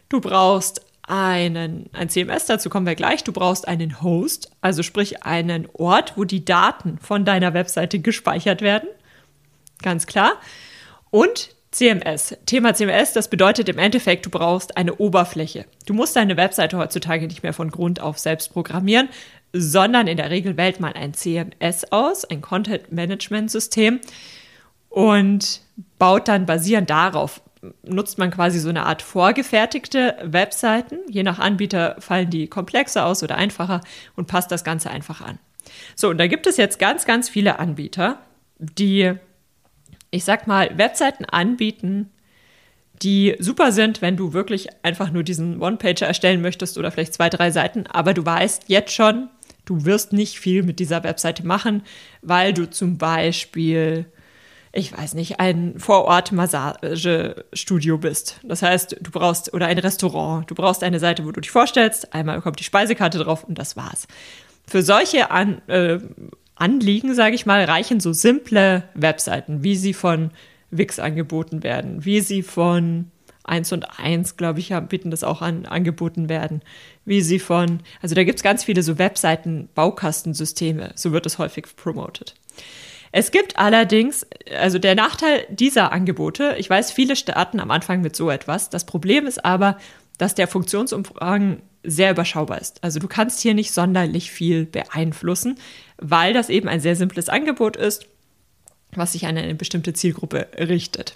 Du 0.07 0.21
brauchst 0.21 0.85
einen, 1.05 1.89
ein 1.91 2.07
CMS, 2.07 2.45
dazu 2.45 2.69
kommen 2.69 2.85
wir 2.85 2.95
gleich. 2.95 3.25
Du 3.25 3.33
brauchst 3.33 3.67
einen 3.67 4.01
Host, 4.01 4.51
also 4.61 4.83
sprich 4.83 5.23
einen 5.23 5.67
Ort, 5.73 6.13
wo 6.15 6.23
die 6.23 6.45
Daten 6.45 6.97
von 6.97 7.25
deiner 7.25 7.53
Webseite 7.53 7.99
gespeichert 7.99 8.61
werden. 8.61 8.87
Ganz 9.81 10.07
klar. 10.07 10.39
Und 11.11 11.49
CMS. 11.71 12.37
Thema 12.45 12.73
CMS, 12.73 13.11
das 13.13 13.27
bedeutet 13.27 13.67
im 13.67 13.79
Endeffekt, 13.79 14.27
du 14.27 14.29
brauchst 14.29 14.77
eine 14.77 14.95
Oberfläche. 14.95 15.65
Du 15.87 15.93
musst 15.93 16.15
deine 16.15 16.37
Webseite 16.37 16.77
heutzutage 16.77 17.27
nicht 17.27 17.43
mehr 17.43 17.53
von 17.53 17.69
Grund 17.71 17.99
auf 17.99 18.19
selbst 18.19 18.53
programmieren, 18.53 19.09
sondern 19.53 20.07
in 20.07 20.17
der 20.17 20.31
Regel 20.31 20.57
wählt 20.57 20.79
man 20.79 20.93
ein 20.93 21.13
CMS 21.13 21.85
aus, 21.91 22.25
ein 22.25 22.41
Content 22.41 22.91
Management 22.91 23.51
System 23.51 24.01
und 24.89 25.61
baut 25.99 26.27
dann 26.27 26.45
basierend 26.45 26.89
darauf, 26.89 27.41
nutzt 27.83 28.17
man 28.17 28.31
quasi 28.31 28.59
so 28.59 28.69
eine 28.69 28.85
Art 28.85 29.01
vorgefertigte 29.01 30.17
Webseiten. 30.23 30.97
Je 31.09 31.23
nach 31.23 31.39
Anbieter 31.39 31.95
fallen 31.99 32.29
die 32.29 32.47
komplexer 32.47 33.05
aus 33.05 33.23
oder 33.23 33.37
einfacher 33.37 33.81
und 34.15 34.27
passt 34.27 34.51
das 34.51 34.63
Ganze 34.63 34.89
einfach 34.89 35.21
an. 35.21 35.39
So, 35.95 36.09
und 36.09 36.17
da 36.17 36.27
gibt 36.27 36.45
es 36.45 36.57
jetzt 36.57 36.77
ganz, 36.77 37.05
ganz 37.05 37.29
viele 37.29 37.59
Anbieter, 37.59 38.19
die, 38.57 39.13
ich 40.11 40.25
sag 40.25 40.47
mal, 40.47 40.77
Webseiten 40.77 41.25
anbieten, 41.25 42.09
die 43.01 43.35
super 43.39 43.71
sind, 43.71 44.01
wenn 44.01 44.17
du 44.17 44.33
wirklich 44.33 44.67
einfach 44.83 45.11
nur 45.11 45.23
diesen 45.23 45.61
One-Pager 45.61 46.07
erstellen 46.07 46.41
möchtest 46.41 46.77
oder 46.77 46.91
vielleicht 46.91 47.13
zwei, 47.13 47.29
drei 47.29 47.51
Seiten, 47.51 47.87
aber 47.87 48.13
du 48.13 48.25
weißt 48.25 48.65
jetzt 48.67 48.93
schon, 48.93 49.29
Du 49.65 49.85
wirst 49.85 50.13
nicht 50.13 50.39
viel 50.39 50.63
mit 50.63 50.79
dieser 50.79 51.03
Webseite 51.03 51.45
machen, 51.45 51.83
weil 52.21 52.53
du 52.53 52.69
zum 52.69 52.97
Beispiel, 52.97 54.05
ich 54.71 54.97
weiß 54.97 55.13
nicht, 55.13 55.39
ein 55.39 55.79
Vorort-Massagestudio 55.79 57.97
bist. 57.97 58.39
Das 58.43 58.61
heißt, 58.61 58.97
du 58.99 59.11
brauchst, 59.11 59.53
oder 59.53 59.67
ein 59.67 59.79
Restaurant, 59.79 60.49
du 60.49 60.55
brauchst 60.55 60.83
eine 60.83 60.99
Seite, 60.99 61.25
wo 61.25 61.31
du 61.31 61.39
dich 61.41 61.51
vorstellst, 61.51 62.13
einmal 62.13 62.41
kommt 62.41 62.59
die 62.59 62.65
Speisekarte 62.65 63.19
drauf 63.19 63.43
und 63.43 63.57
das 63.57 63.75
war's. 63.77 64.07
Für 64.67 64.81
solche 64.81 65.31
An 65.31 65.61
äh, 65.67 65.99
Anliegen, 66.55 67.15
sage 67.15 67.35
ich 67.35 67.45
mal, 67.45 67.63
reichen 67.63 67.99
so 67.99 68.13
simple 68.13 68.83
Webseiten, 68.93 69.63
wie 69.63 69.75
sie 69.75 69.93
von 69.93 70.31
Wix 70.71 70.99
angeboten 70.99 71.63
werden, 71.63 72.05
wie 72.05 72.21
sie 72.21 72.43
von 72.43 73.11
1 73.43 73.71
und 73.73 73.99
1, 73.99 74.37
glaube 74.37 74.59
ich, 74.59 74.73
bieten 74.89 75.11
das 75.11 75.23
auch 75.23 75.41
an, 75.41 75.65
angeboten 75.65 76.29
werden. 76.29 76.61
Wie 77.05 77.21
sie 77.21 77.39
von, 77.39 77.81
also 78.01 78.15
da 78.15 78.23
gibt 78.23 78.39
es 78.39 78.43
ganz 78.43 78.63
viele 78.63 78.83
so 78.83 78.97
Webseiten, 78.97 79.69
Baukastensysteme, 79.75 80.91
so 80.95 81.11
wird 81.11 81.25
es 81.25 81.37
häufig 81.37 81.65
promoted. 81.75 82.35
Es 83.11 83.29
gibt 83.29 83.59
allerdings, 83.59 84.25
also 84.59 84.79
der 84.79 84.95
Nachteil 84.95 85.45
dieser 85.49 85.91
Angebote, 85.91 86.55
ich 86.57 86.69
weiß, 86.69 86.91
viele 86.91 87.15
starten 87.15 87.59
am 87.59 87.69
Anfang 87.69 88.01
mit 88.01 88.15
so 88.15 88.31
etwas. 88.31 88.71
Das 88.71 88.85
Problem 88.85 89.27
ist 89.27 89.45
aber, 89.45 89.77
dass 90.17 90.33
der 90.33 90.47
Funktionsumfang 90.47 91.61
sehr 91.83 92.11
überschaubar 92.11 92.59
ist. 92.59 92.83
Also 92.83 92.99
du 92.99 93.07
kannst 93.07 93.41
hier 93.41 93.53
nicht 93.53 93.71
sonderlich 93.71 94.31
viel 94.31 94.65
beeinflussen, 94.65 95.59
weil 95.97 96.33
das 96.33 96.49
eben 96.49 96.67
ein 96.67 96.79
sehr 96.79 96.95
simples 96.95 97.29
Angebot 97.29 97.75
ist, 97.75 98.07
was 98.95 99.11
sich 99.11 99.25
an 99.27 99.37
eine 99.37 99.55
bestimmte 99.55 99.93
Zielgruppe 99.93 100.47
richtet. 100.57 101.15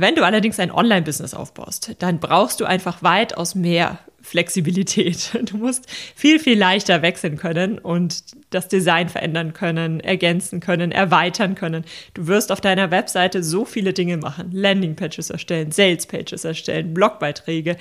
Wenn 0.00 0.14
du 0.14 0.24
allerdings 0.24 0.58
ein 0.60 0.70
Online-Business 0.70 1.34
aufbaust, 1.34 1.96
dann 1.98 2.20
brauchst 2.20 2.60
du 2.60 2.64
einfach 2.64 3.02
weitaus 3.02 3.54
mehr 3.54 3.98
Flexibilität. 4.20 5.30
Du 5.48 5.56
musst 5.56 5.88
viel, 6.14 6.38
viel 6.38 6.58
leichter 6.58 7.02
wechseln 7.02 7.36
können 7.36 7.78
und 7.78 8.22
das 8.50 8.68
Design 8.68 9.08
verändern 9.08 9.52
können, 9.52 10.00
ergänzen 10.00 10.60
können, 10.60 10.92
erweitern 10.92 11.54
können. 11.54 11.84
Du 12.14 12.26
wirst 12.26 12.52
auf 12.52 12.60
deiner 12.60 12.90
Webseite 12.90 13.42
so 13.42 13.64
viele 13.64 13.92
Dinge 13.92 14.16
machen. 14.16 14.50
Landing-Pages 14.52 15.30
erstellen, 15.30 15.70
Sales-Pages 15.70 16.44
erstellen, 16.44 16.92
Blogbeiträge. 16.92 17.76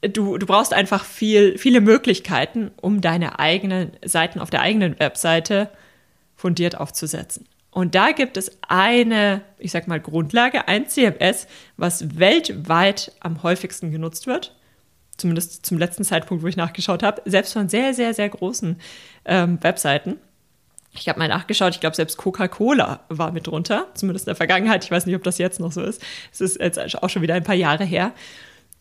Du, 0.00 0.36
du 0.38 0.46
brauchst 0.46 0.74
einfach 0.74 1.04
viel, 1.04 1.56
viele 1.58 1.80
Möglichkeiten, 1.80 2.72
um 2.80 3.00
deine 3.00 3.38
eigenen 3.38 3.92
Seiten 4.04 4.40
auf 4.40 4.50
der 4.50 4.60
eigenen 4.60 4.98
Webseite 4.98 5.70
fundiert 6.34 6.78
aufzusetzen. 6.78 7.46
Und 7.74 7.96
da 7.96 8.12
gibt 8.12 8.36
es 8.36 8.52
eine, 8.68 9.42
ich 9.58 9.72
sag 9.72 9.88
mal, 9.88 9.98
Grundlage, 9.98 10.68
ein 10.68 10.86
CMS, 10.86 11.48
was 11.76 12.20
weltweit 12.20 13.10
am 13.18 13.42
häufigsten 13.42 13.90
genutzt 13.90 14.28
wird. 14.28 14.54
Zumindest 15.16 15.66
zum 15.66 15.78
letzten 15.78 16.04
Zeitpunkt, 16.04 16.44
wo 16.44 16.46
ich 16.46 16.56
nachgeschaut 16.56 17.02
habe. 17.02 17.20
Selbst 17.24 17.52
von 17.52 17.68
sehr, 17.68 17.92
sehr, 17.92 18.14
sehr 18.14 18.28
großen 18.28 18.78
ähm, 19.24 19.58
Webseiten. 19.60 20.18
Ich 20.92 21.08
habe 21.08 21.18
mal 21.18 21.26
nachgeschaut, 21.26 21.74
ich 21.74 21.80
glaube, 21.80 21.96
selbst 21.96 22.16
Coca-Cola 22.16 23.00
war 23.08 23.32
mit 23.32 23.48
drunter, 23.48 23.88
zumindest 23.94 24.26
in 24.26 24.30
der 24.30 24.36
Vergangenheit. 24.36 24.84
Ich 24.84 24.92
weiß 24.92 25.06
nicht, 25.06 25.16
ob 25.16 25.24
das 25.24 25.38
jetzt 25.38 25.58
noch 25.58 25.72
so 25.72 25.82
ist. 25.82 26.00
Es 26.32 26.40
ist 26.40 26.60
jetzt 26.60 26.78
auch 27.02 27.10
schon 27.10 27.22
wieder 27.22 27.34
ein 27.34 27.42
paar 27.42 27.56
Jahre 27.56 27.84
her. 27.84 28.12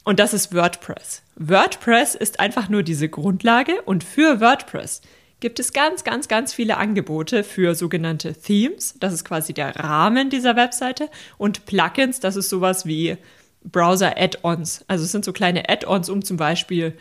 Und 0.03 0.19
das 0.19 0.35
ist 0.35 0.53
WordPress. 0.53 1.23
WordPress 1.35 2.13
ist 2.13 2.39
einfach 2.39 2.69
nur 2.69 2.83
diese 2.83 3.09
Grundlage 3.09 3.81
und 3.81 4.03
für 4.03 4.39
WordPress 4.39 5.01
gibt 5.43 5.59
es 5.59 5.73
ganz, 5.73 6.05
ganz, 6.05 6.29
ganz 6.29 6.53
viele 6.53 6.77
Angebote 6.77 7.43
für 7.43 7.75
sogenannte 7.75 8.33
Themes. 8.33 8.95
Das 9.01 9.11
ist 9.11 9.25
quasi 9.25 9.53
der 9.53 9.75
Rahmen 9.75 10.29
dieser 10.29 10.55
Webseite. 10.55 11.09
Und 11.37 11.65
Plugins, 11.65 12.21
das 12.21 12.37
ist 12.37 12.47
sowas 12.47 12.85
wie 12.85 13.17
Browser-Add-ons. 13.65 14.85
Also 14.87 15.03
es 15.03 15.11
sind 15.11 15.25
so 15.25 15.33
kleine 15.33 15.67
Add-ons, 15.67 16.07
um 16.07 16.23
zum 16.23 16.37
Beispiel, 16.37 16.93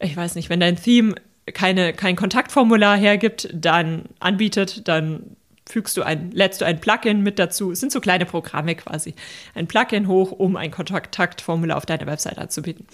ich 0.00 0.14
weiß 0.14 0.34
nicht, 0.34 0.50
wenn 0.50 0.60
dein 0.60 0.76
Theme 0.76 1.14
keine, 1.54 1.94
kein 1.94 2.14
Kontaktformular 2.14 2.94
hergibt, 2.94 3.48
dann 3.54 4.04
anbietet, 4.20 4.86
dann 4.86 5.36
fügst 5.66 5.96
du 5.96 6.02
ein, 6.02 6.30
lädst 6.32 6.60
du 6.60 6.66
ein 6.66 6.82
Plugin 6.82 7.22
mit 7.22 7.38
dazu. 7.38 7.72
Es 7.72 7.80
sind 7.80 7.90
so 7.90 8.02
kleine 8.02 8.26
Programme 8.26 8.74
quasi. 8.74 9.14
Ein 9.54 9.66
Plugin 9.66 10.08
hoch, 10.08 10.30
um 10.30 10.56
ein 10.56 10.70
Kontaktformular 10.70 11.78
auf 11.78 11.86
deiner 11.86 12.06
Website 12.06 12.36
anzubieten. 12.36 12.86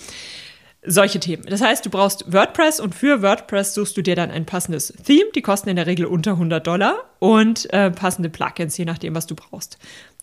Solche 0.87 1.19
Themen. 1.19 1.45
Das 1.49 1.63
heißt, 1.63 1.87
du 1.87 1.91
brauchst 1.91 2.31
WordPress 2.31 2.79
und 2.79 2.95
für 2.95 3.23
WordPress 3.23 3.73
suchst 3.73 3.97
du 3.97 4.03
dir 4.03 4.17
dann 4.17 4.31
ein 4.31 4.45
passendes 4.45 4.93
Theme. 5.05 5.31
Die 5.35 5.41
kosten 5.41 5.71
in 5.71 5.77
der 5.77 5.87
Regel 5.87 6.05
unter 6.05 6.33
100 6.33 6.67
Dollar 6.67 7.05
und 7.21 7.73
äh, 7.73 7.91
passende 7.91 8.29
Plugins, 8.29 8.77
je 8.77 8.85
nachdem, 8.85 9.15
was 9.15 9.27
du 9.27 9.35
brauchst. 9.35 9.79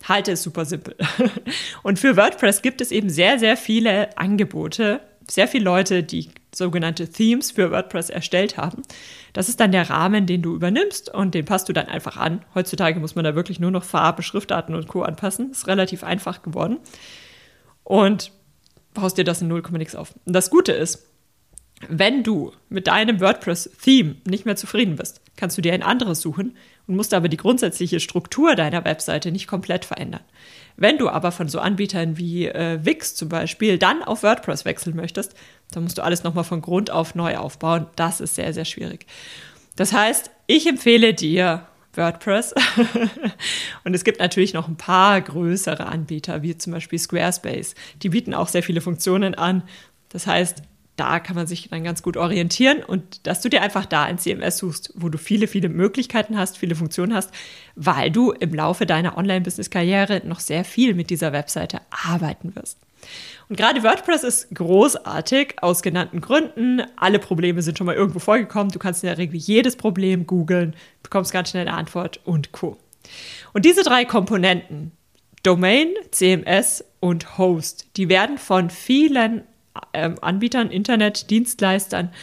Halte 0.07 0.33
es 0.33 0.43
super 0.43 0.65
simpel. 0.65 0.95
und 1.83 1.97
für 1.97 2.15
WordPress 2.15 2.61
gibt 2.61 2.81
es 2.81 2.91
eben 2.91 3.09
sehr, 3.09 3.39
sehr 3.39 3.57
viele 3.57 4.15
Angebote, 4.19 5.01
sehr 5.27 5.47
viele 5.47 5.63
Leute, 5.63 6.03
die 6.03 6.29
sogenannte 6.53 7.09
Themes 7.09 7.51
für 7.51 7.71
WordPress 7.71 8.11
erstellt 8.11 8.57
haben. 8.57 8.83
Das 9.33 9.49
ist 9.49 9.59
dann 9.59 9.71
der 9.71 9.89
Rahmen, 9.89 10.27
den 10.27 10.43
du 10.43 10.53
übernimmst 10.53 11.11
und 11.11 11.33
den 11.33 11.45
passt 11.45 11.69
du 11.69 11.73
dann 11.73 11.87
einfach 11.87 12.17
an. 12.17 12.43
Heutzutage 12.53 12.99
muss 12.99 13.15
man 13.15 13.23
da 13.23 13.33
wirklich 13.33 13.59
nur 13.59 13.71
noch 13.71 13.83
Farbe, 13.83 14.21
Schriftarten 14.21 14.75
und 14.75 14.87
Co. 14.87 15.01
anpassen. 15.01 15.51
Ist 15.51 15.67
relativ 15.67 16.03
einfach 16.03 16.43
geworden. 16.43 16.77
Und 17.83 18.31
baust 18.93 19.17
dir 19.17 19.23
das 19.23 19.41
in 19.41 19.47
0, 19.47 19.63
nix 19.71 19.95
auf. 19.95 20.13
Und 20.25 20.33
das 20.33 20.49
Gute 20.49 20.71
ist, 20.71 21.07
wenn 21.89 22.23
du 22.23 22.51
mit 22.69 22.87
deinem 22.87 23.19
WordPress-Theme 23.19 24.17
nicht 24.25 24.45
mehr 24.45 24.55
zufrieden 24.55 24.95
bist, 24.95 25.21
kannst 25.35 25.57
du 25.57 25.61
dir 25.61 25.73
ein 25.73 25.83
anderes 25.83 26.21
suchen 26.21 26.55
und 26.87 26.95
musst 26.95 27.13
aber 27.13 27.27
die 27.27 27.37
grundsätzliche 27.37 27.99
Struktur 27.99 28.55
deiner 28.55 28.85
Webseite 28.85 29.31
nicht 29.31 29.47
komplett 29.47 29.85
verändern. 29.85 30.21
Wenn 30.77 30.97
du 30.97 31.09
aber 31.09 31.31
von 31.31 31.47
so 31.47 31.59
Anbietern 31.59 32.17
wie 32.17 32.47
äh, 32.47 32.79
Wix 32.83 33.15
zum 33.15 33.29
Beispiel 33.29 33.77
dann 33.77 34.03
auf 34.03 34.23
WordPress 34.23 34.65
wechseln 34.65 34.95
möchtest, 34.95 35.33
dann 35.71 35.83
musst 35.83 35.97
du 35.97 36.03
alles 36.03 36.23
nochmal 36.23 36.43
von 36.43 36.61
Grund 36.61 36.91
auf 36.91 37.15
neu 37.15 37.37
aufbauen. 37.37 37.87
Das 37.95 38.21
ist 38.21 38.35
sehr, 38.35 38.53
sehr 38.53 38.65
schwierig. 38.65 39.05
Das 39.75 39.93
heißt, 39.93 40.31
ich 40.47 40.67
empfehle 40.67 41.13
dir 41.13 41.67
WordPress. 41.97 42.53
und 43.83 43.93
es 43.93 44.03
gibt 44.03 44.19
natürlich 44.19 44.53
noch 44.53 44.67
ein 44.67 44.77
paar 44.77 45.19
größere 45.21 45.85
Anbieter, 45.85 46.41
wie 46.41 46.57
zum 46.57 46.73
Beispiel 46.73 46.99
Squarespace. 46.99 47.75
Die 48.01 48.09
bieten 48.09 48.33
auch 48.33 48.47
sehr 48.47 48.63
viele 48.63 48.81
Funktionen 48.81 49.35
an. 49.35 49.63
Das 50.09 50.27
heißt, 50.27 50.63
da 50.97 51.19
kann 51.19 51.35
man 51.35 51.47
sich 51.47 51.69
dann 51.69 51.83
ganz 51.83 52.03
gut 52.03 52.17
orientieren 52.17 52.83
und 52.83 53.25
dass 53.25 53.41
du 53.41 53.49
dir 53.49 53.61
einfach 53.61 53.85
da 53.85 54.03
ein 54.03 54.19
CMS 54.19 54.57
suchst, 54.57 54.93
wo 54.95 55.09
du 55.09 55.17
viele, 55.17 55.47
viele 55.47 55.69
Möglichkeiten 55.69 56.37
hast, 56.37 56.57
viele 56.57 56.75
Funktionen 56.75 57.15
hast, 57.15 57.31
weil 57.75 58.11
du 58.11 58.31
im 58.31 58.53
Laufe 58.53 58.85
deiner 58.85 59.17
Online-Business-Karriere 59.17 60.21
noch 60.25 60.39
sehr 60.39 60.63
viel 60.63 60.93
mit 60.93 61.09
dieser 61.09 61.31
Webseite 61.31 61.81
arbeiten 61.89 62.55
wirst. 62.55 62.77
Und 63.51 63.57
gerade 63.57 63.83
WordPress 63.83 64.23
ist 64.23 64.55
großartig 64.55 65.55
aus 65.61 65.81
genannten 65.81 66.21
Gründen. 66.21 66.83
Alle 66.95 67.19
Probleme 67.19 67.61
sind 67.61 67.77
schon 67.77 67.85
mal 67.85 67.95
irgendwo 67.95 68.19
vorgekommen. 68.19 68.71
Du 68.71 68.79
kannst 68.79 69.03
in 69.03 69.07
der 69.07 69.17
Regel 69.17 69.35
jedes 69.35 69.75
Problem 69.75 70.25
googeln, 70.25 70.73
bekommst 71.03 71.33
ganz 71.33 71.49
schnell 71.49 71.67
eine 71.67 71.75
Antwort 71.75 72.21
und 72.23 72.53
Co. 72.53 72.77
Und 73.51 73.65
diese 73.65 73.83
drei 73.83 74.05
Komponenten, 74.05 74.93
Domain, 75.43 75.89
CMS 76.11 76.85
und 77.01 77.37
Host, 77.37 77.87
die 77.97 78.07
werden 78.07 78.37
von 78.37 78.69
vielen 78.69 79.43
ähm, 79.93 80.15
Anbietern, 80.21 80.69
Internetdienstleistern 80.69 82.13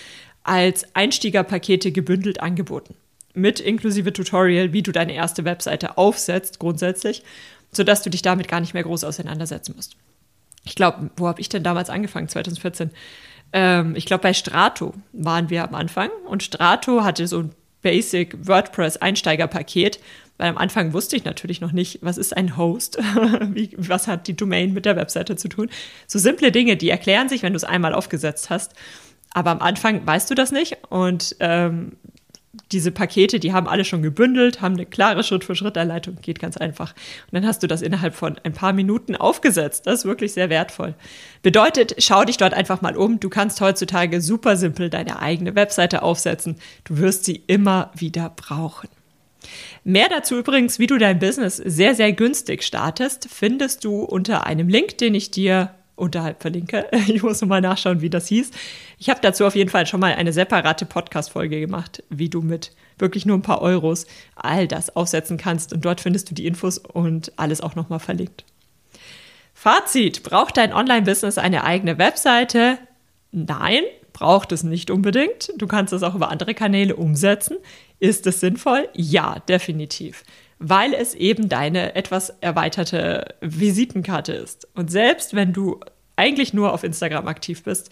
als 0.44 0.94
Einstiegerpakete 0.94 1.92
gebündelt 1.92 2.40
angeboten. 2.40 2.94
Mit 3.34 3.60
inklusive 3.60 4.12
Tutorial, 4.14 4.72
wie 4.72 4.82
du 4.82 4.92
deine 4.92 5.12
erste 5.12 5.44
Webseite 5.44 5.98
aufsetzt, 5.98 6.58
grundsätzlich, 6.58 7.22
sodass 7.70 8.02
du 8.02 8.08
dich 8.08 8.22
damit 8.22 8.48
gar 8.48 8.60
nicht 8.60 8.72
mehr 8.72 8.82
groß 8.82 9.04
auseinandersetzen 9.04 9.74
musst 9.76 9.96
ich 10.68 10.74
glaube, 10.74 11.10
wo 11.16 11.26
habe 11.26 11.40
ich 11.40 11.48
denn 11.48 11.62
damals 11.62 11.90
angefangen, 11.90 12.28
2014? 12.28 12.90
Ähm, 13.52 13.94
ich 13.96 14.06
glaube, 14.06 14.22
bei 14.22 14.34
Strato 14.34 14.94
waren 15.12 15.50
wir 15.50 15.64
am 15.64 15.74
Anfang 15.74 16.10
und 16.28 16.42
Strato 16.42 17.02
hatte 17.04 17.26
so 17.26 17.40
ein 17.40 17.50
Basic 17.82 18.46
WordPress 18.46 18.98
Einsteigerpaket, 18.98 20.00
weil 20.36 20.50
am 20.50 20.58
Anfang 20.58 20.92
wusste 20.92 21.16
ich 21.16 21.24
natürlich 21.24 21.60
noch 21.60 21.72
nicht, 21.72 22.00
was 22.02 22.18
ist 22.18 22.36
ein 22.36 22.56
Host, 22.56 22.98
Wie, 23.52 23.70
was 23.76 24.06
hat 24.06 24.26
die 24.26 24.36
Domain 24.36 24.72
mit 24.72 24.84
der 24.84 24.96
Webseite 24.96 25.36
zu 25.36 25.48
tun. 25.48 25.70
So 26.06 26.18
simple 26.18 26.52
Dinge, 26.52 26.76
die 26.76 26.90
erklären 26.90 27.28
sich, 27.28 27.42
wenn 27.42 27.52
du 27.52 27.56
es 27.56 27.64
einmal 27.64 27.94
aufgesetzt 27.94 28.50
hast. 28.50 28.74
Aber 29.32 29.50
am 29.50 29.60
Anfang 29.60 30.06
weißt 30.06 30.30
du 30.30 30.34
das 30.34 30.52
nicht 30.52 30.78
und 30.88 31.36
ähm, 31.40 31.92
diese 32.72 32.90
Pakete, 32.90 33.40
die 33.40 33.52
haben 33.52 33.68
alle 33.68 33.84
schon 33.84 34.02
gebündelt, 34.02 34.60
haben 34.60 34.74
eine 34.74 34.86
klare 34.86 35.24
Schritt-für-Schritt-Anleitung, 35.24 36.16
geht 36.20 36.38
ganz 36.38 36.56
einfach. 36.56 36.92
Und 36.92 37.34
dann 37.34 37.46
hast 37.46 37.62
du 37.62 37.66
das 37.66 37.82
innerhalb 37.82 38.14
von 38.14 38.36
ein 38.44 38.52
paar 38.52 38.72
Minuten 38.72 39.16
aufgesetzt. 39.16 39.86
Das 39.86 40.00
ist 40.00 40.04
wirklich 40.04 40.32
sehr 40.32 40.50
wertvoll. 40.50 40.94
Bedeutet, 41.42 41.94
schau 41.98 42.24
dich 42.24 42.36
dort 42.36 42.54
einfach 42.54 42.82
mal 42.82 42.96
um. 42.96 43.20
Du 43.20 43.28
kannst 43.28 43.60
heutzutage 43.60 44.20
super 44.20 44.56
simpel 44.56 44.90
deine 44.90 45.20
eigene 45.20 45.54
Webseite 45.54 46.02
aufsetzen. 46.02 46.56
Du 46.84 46.98
wirst 46.98 47.24
sie 47.24 47.42
immer 47.46 47.90
wieder 47.94 48.30
brauchen. 48.30 48.88
Mehr 49.84 50.08
dazu 50.08 50.36
übrigens, 50.36 50.78
wie 50.78 50.86
du 50.86 50.98
dein 50.98 51.18
Business 51.18 51.56
sehr, 51.56 51.94
sehr 51.94 52.12
günstig 52.12 52.62
startest, 52.62 53.28
findest 53.30 53.84
du 53.84 54.02
unter 54.02 54.46
einem 54.46 54.68
Link, 54.68 54.98
den 54.98 55.14
ich 55.14 55.30
dir 55.30 55.70
unterhalb 55.98 56.40
verlinke. 56.40 56.88
Ich 57.08 57.22
muss 57.22 57.40
nochmal 57.40 57.60
nachschauen, 57.60 58.00
wie 58.00 58.10
das 58.10 58.28
hieß. 58.28 58.50
Ich 58.98 59.08
habe 59.08 59.20
dazu 59.22 59.46
auf 59.46 59.54
jeden 59.54 59.70
Fall 59.70 59.86
schon 59.86 60.00
mal 60.00 60.14
eine 60.14 60.32
separate 60.32 60.86
Podcast-Folge 60.86 61.60
gemacht, 61.60 62.02
wie 62.10 62.28
du 62.28 62.42
mit 62.42 62.72
wirklich 62.98 63.26
nur 63.26 63.36
ein 63.36 63.42
paar 63.42 63.62
Euros 63.62 64.06
all 64.36 64.68
das 64.68 64.94
aufsetzen 64.94 65.36
kannst. 65.38 65.72
Und 65.72 65.84
dort 65.84 66.00
findest 66.00 66.30
du 66.30 66.34
die 66.34 66.46
Infos 66.46 66.78
und 66.78 67.32
alles 67.36 67.60
auch 67.60 67.74
nochmal 67.74 68.00
verlinkt. 68.00 68.44
Fazit: 69.54 70.22
Braucht 70.22 70.56
dein 70.56 70.72
Online-Business 70.72 71.38
eine 71.38 71.64
eigene 71.64 71.98
Webseite? 71.98 72.78
Nein, 73.32 73.82
braucht 74.12 74.52
es 74.52 74.62
nicht 74.62 74.90
unbedingt. 74.90 75.50
Du 75.56 75.66
kannst 75.66 75.92
es 75.92 76.02
auch 76.02 76.14
über 76.14 76.30
andere 76.30 76.54
Kanäle 76.54 76.96
umsetzen. 76.96 77.56
Ist 77.98 78.26
es 78.26 78.40
sinnvoll? 78.40 78.88
Ja, 78.94 79.40
definitiv 79.48 80.24
weil 80.58 80.94
es 80.94 81.14
eben 81.14 81.48
deine 81.48 81.94
etwas 81.94 82.30
erweiterte 82.40 83.34
Visitenkarte 83.40 84.32
ist. 84.32 84.68
Und 84.74 84.90
selbst 84.90 85.34
wenn 85.34 85.52
du 85.52 85.80
eigentlich 86.16 86.52
nur 86.52 86.72
auf 86.72 86.84
Instagram 86.84 87.28
aktiv 87.28 87.62
bist, 87.62 87.90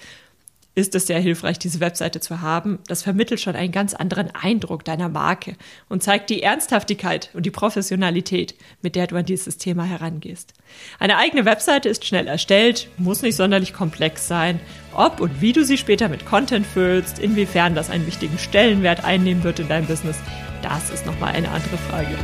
ist 0.76 0.94
es 0.94 1.06
sehr 1.06 1.18
hilfreich, 1.18 1.58
diese 1.58 1.80
Webseite 1.80 2.20
zu 2.20 2.42
haben. 2.42 2.80
Das 2.86 3.02
vermittelt 3.02 3.40
schon 3.40 3.56
einen 3.56 3.72
ganz 3.72 3.94
anderen 3.94 4.34
Eindruck 4.34 4.84
deiner 4.84 5.08
Marke 5.08 5.56
und 5.88 6.02
zeigt 6.02 6.28
die 6.28 6.42
Ernsthaftigkeit 6.42 7.30
und 7.32 7.46
die 7.46 7.50
Professionalität, 7.50 8.54
mit 8.82 8.94
der 8.94 9.06
du 9.06 9.16
an 9.16 9.24
dieses 9.24 9.56
Thema 9.56 9.84
herangehst. 9.84 10.52
Eine 10.98 11.16
eigene 11.16 11.46
Webseite 11.46 11.88
ist 11.88 12.04
schnell 12.04 12.26
erstellt, 12.26 12.90
muss 12.98 13.22
nicht 13.22 13.36
sonderlich 13.36 13.72
komplex 13.72 14.28
sein. 14.28 14.60
Ob 14.94 15.20
und 15.20 15.40
wie 15.40 15.54
du 15.54 15.64
sie 15.64 15.78
später 15.78 16.10
mit 16.10 16.26
Content 16.26 16.66
füllst, 16.66 17.18
inwiefern 17.18 17.74
das 17.74 17.88
einen 17.88 18.06
wichtigen 18.06 18.38
Stellenwert 18.38 19.02
einnehmen 19.02 19.44
wird 19.44 19.60
in 19.60 19.68
deinem 19.68 19.86
Business, 19.86 20.18
das 20.62 20.90
ist 20.90 21.06
nochmal 21.06 21.32
eine 21.32 21.48
andere 21.48 21.78
Frage. 21.78 22.18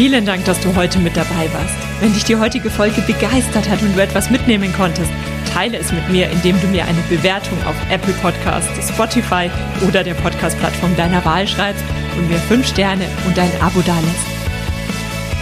Vielen 0.00 0.24
Dank, 0.24 0.46
dass 0.46 0.58
du 0.60 0.74
heute 0.76 0.98
mit 0.98 1.14
dabei 1.14 1.52
warst. 1.52 1.76
Wenn 2.00 2.14
dich 2.14 2.24
die 2.24 2.36
heutige 2.36 2.70
Folge 2.70 3.02
begeistert 3.02 3.68
hat 3.68 3.82
und 3.82 3.94
du 3.94 4.00
etwas 4.00 4.30
mitnehmen 4.30 4.72
konntest, 4.72 5.10
teile 5.52 5.76
es 5.76 5.92
mit 5.92 6.08
mir, 6.08 6.30
indem 6.30 6.58
du 6.62 6.68
mir 6.68 6.86
eine 6.86 7.02
Bewertung 7.10 7.58
auf 7.66 7.74
Apple 7.90 8.14
Podcasts, 8.14 8.88
Spotify 8.88 9.50
oder 9.86 10.02
der 10.02 10.14
Podcast-Plattform 10.14 10.96
deiner 10.96 11.22
Wahl 11.26 11.46
schreibst 11.46 11.84
und 12.16 12.30
mir 12.30 12.38
5 12.38 12.66
Sterne 12.66 13.04
und 13.26 13.38
ein 13.38 13.52
Abo 13.60 13.82
dalässt. 13.82 14.24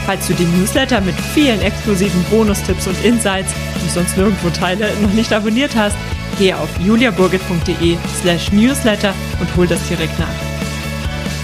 Falls 0.07 0.27
du 0.27 0.35
den 0.35 0.51
Newsletter 0.59 1.03
mit 1.03 1.15
vielen 1.35 1.63
exklusiven 1.63 2.25
Bonustipps 2.25 2.89
und 2.89 3.05
Insights, 3.05 3.53
die 3.77 3.87
ich 3.87 3.93
sonst 3.93 4.17
nirgendwo 4.17 4.51
teile, 4.51 4.91
noch 5.01 5.13
nicht 5.13 5.33
abonniert 5.33 5.77
hast, 5.77 5.97
gehe 6.37 6.57
auf 6.57 6.69
juliaburgit.de 6.85 7.97
slash 8.21 8.51
newsletter 8.51 9.15
und 9.39 9.55
hol 9.55 9.69
das 9.69 9.87
direkt 9.87 10.19
nach. 10.19 10.48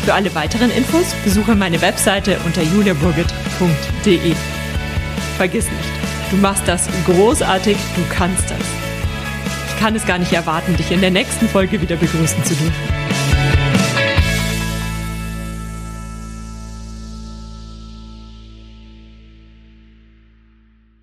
Für 0.04 0.12
alle 0.12 0.34
weiteren 0.34 0.70
Infos 0.70 1.14
besuche 1.24 1.54
meine 1.54 1.80
Webseite 1.80 2.38
unter 2.44 2.60
juliaburgit.de. 2.60 4.34
Vergiss 5.38 5.64
nicht, 5.64 6.30
du 6.30 6.36
machst 6.36 6.68
das 6.68 6.88
großartig, 7.06 7.78
du 7.96 8.02
kannst 8.14 8.50
das. 8.50 8.58
Ich 9.68 9.80
kann 9.80 9.96
es 9.96 10.04
gar 10.04 10.18
nicht 10.18 10.34
erwarten, 10.34 10.76
dich 10.76 10.90
in 10.90 11.00
der 11.00 11.10
nächsten 11.10 11.48
Folge 11.48 11.80
wieder 11.80 11.96
begrüßen 11.96 12.44
zu 12.44 12.54
dürfen. 12.54 13.13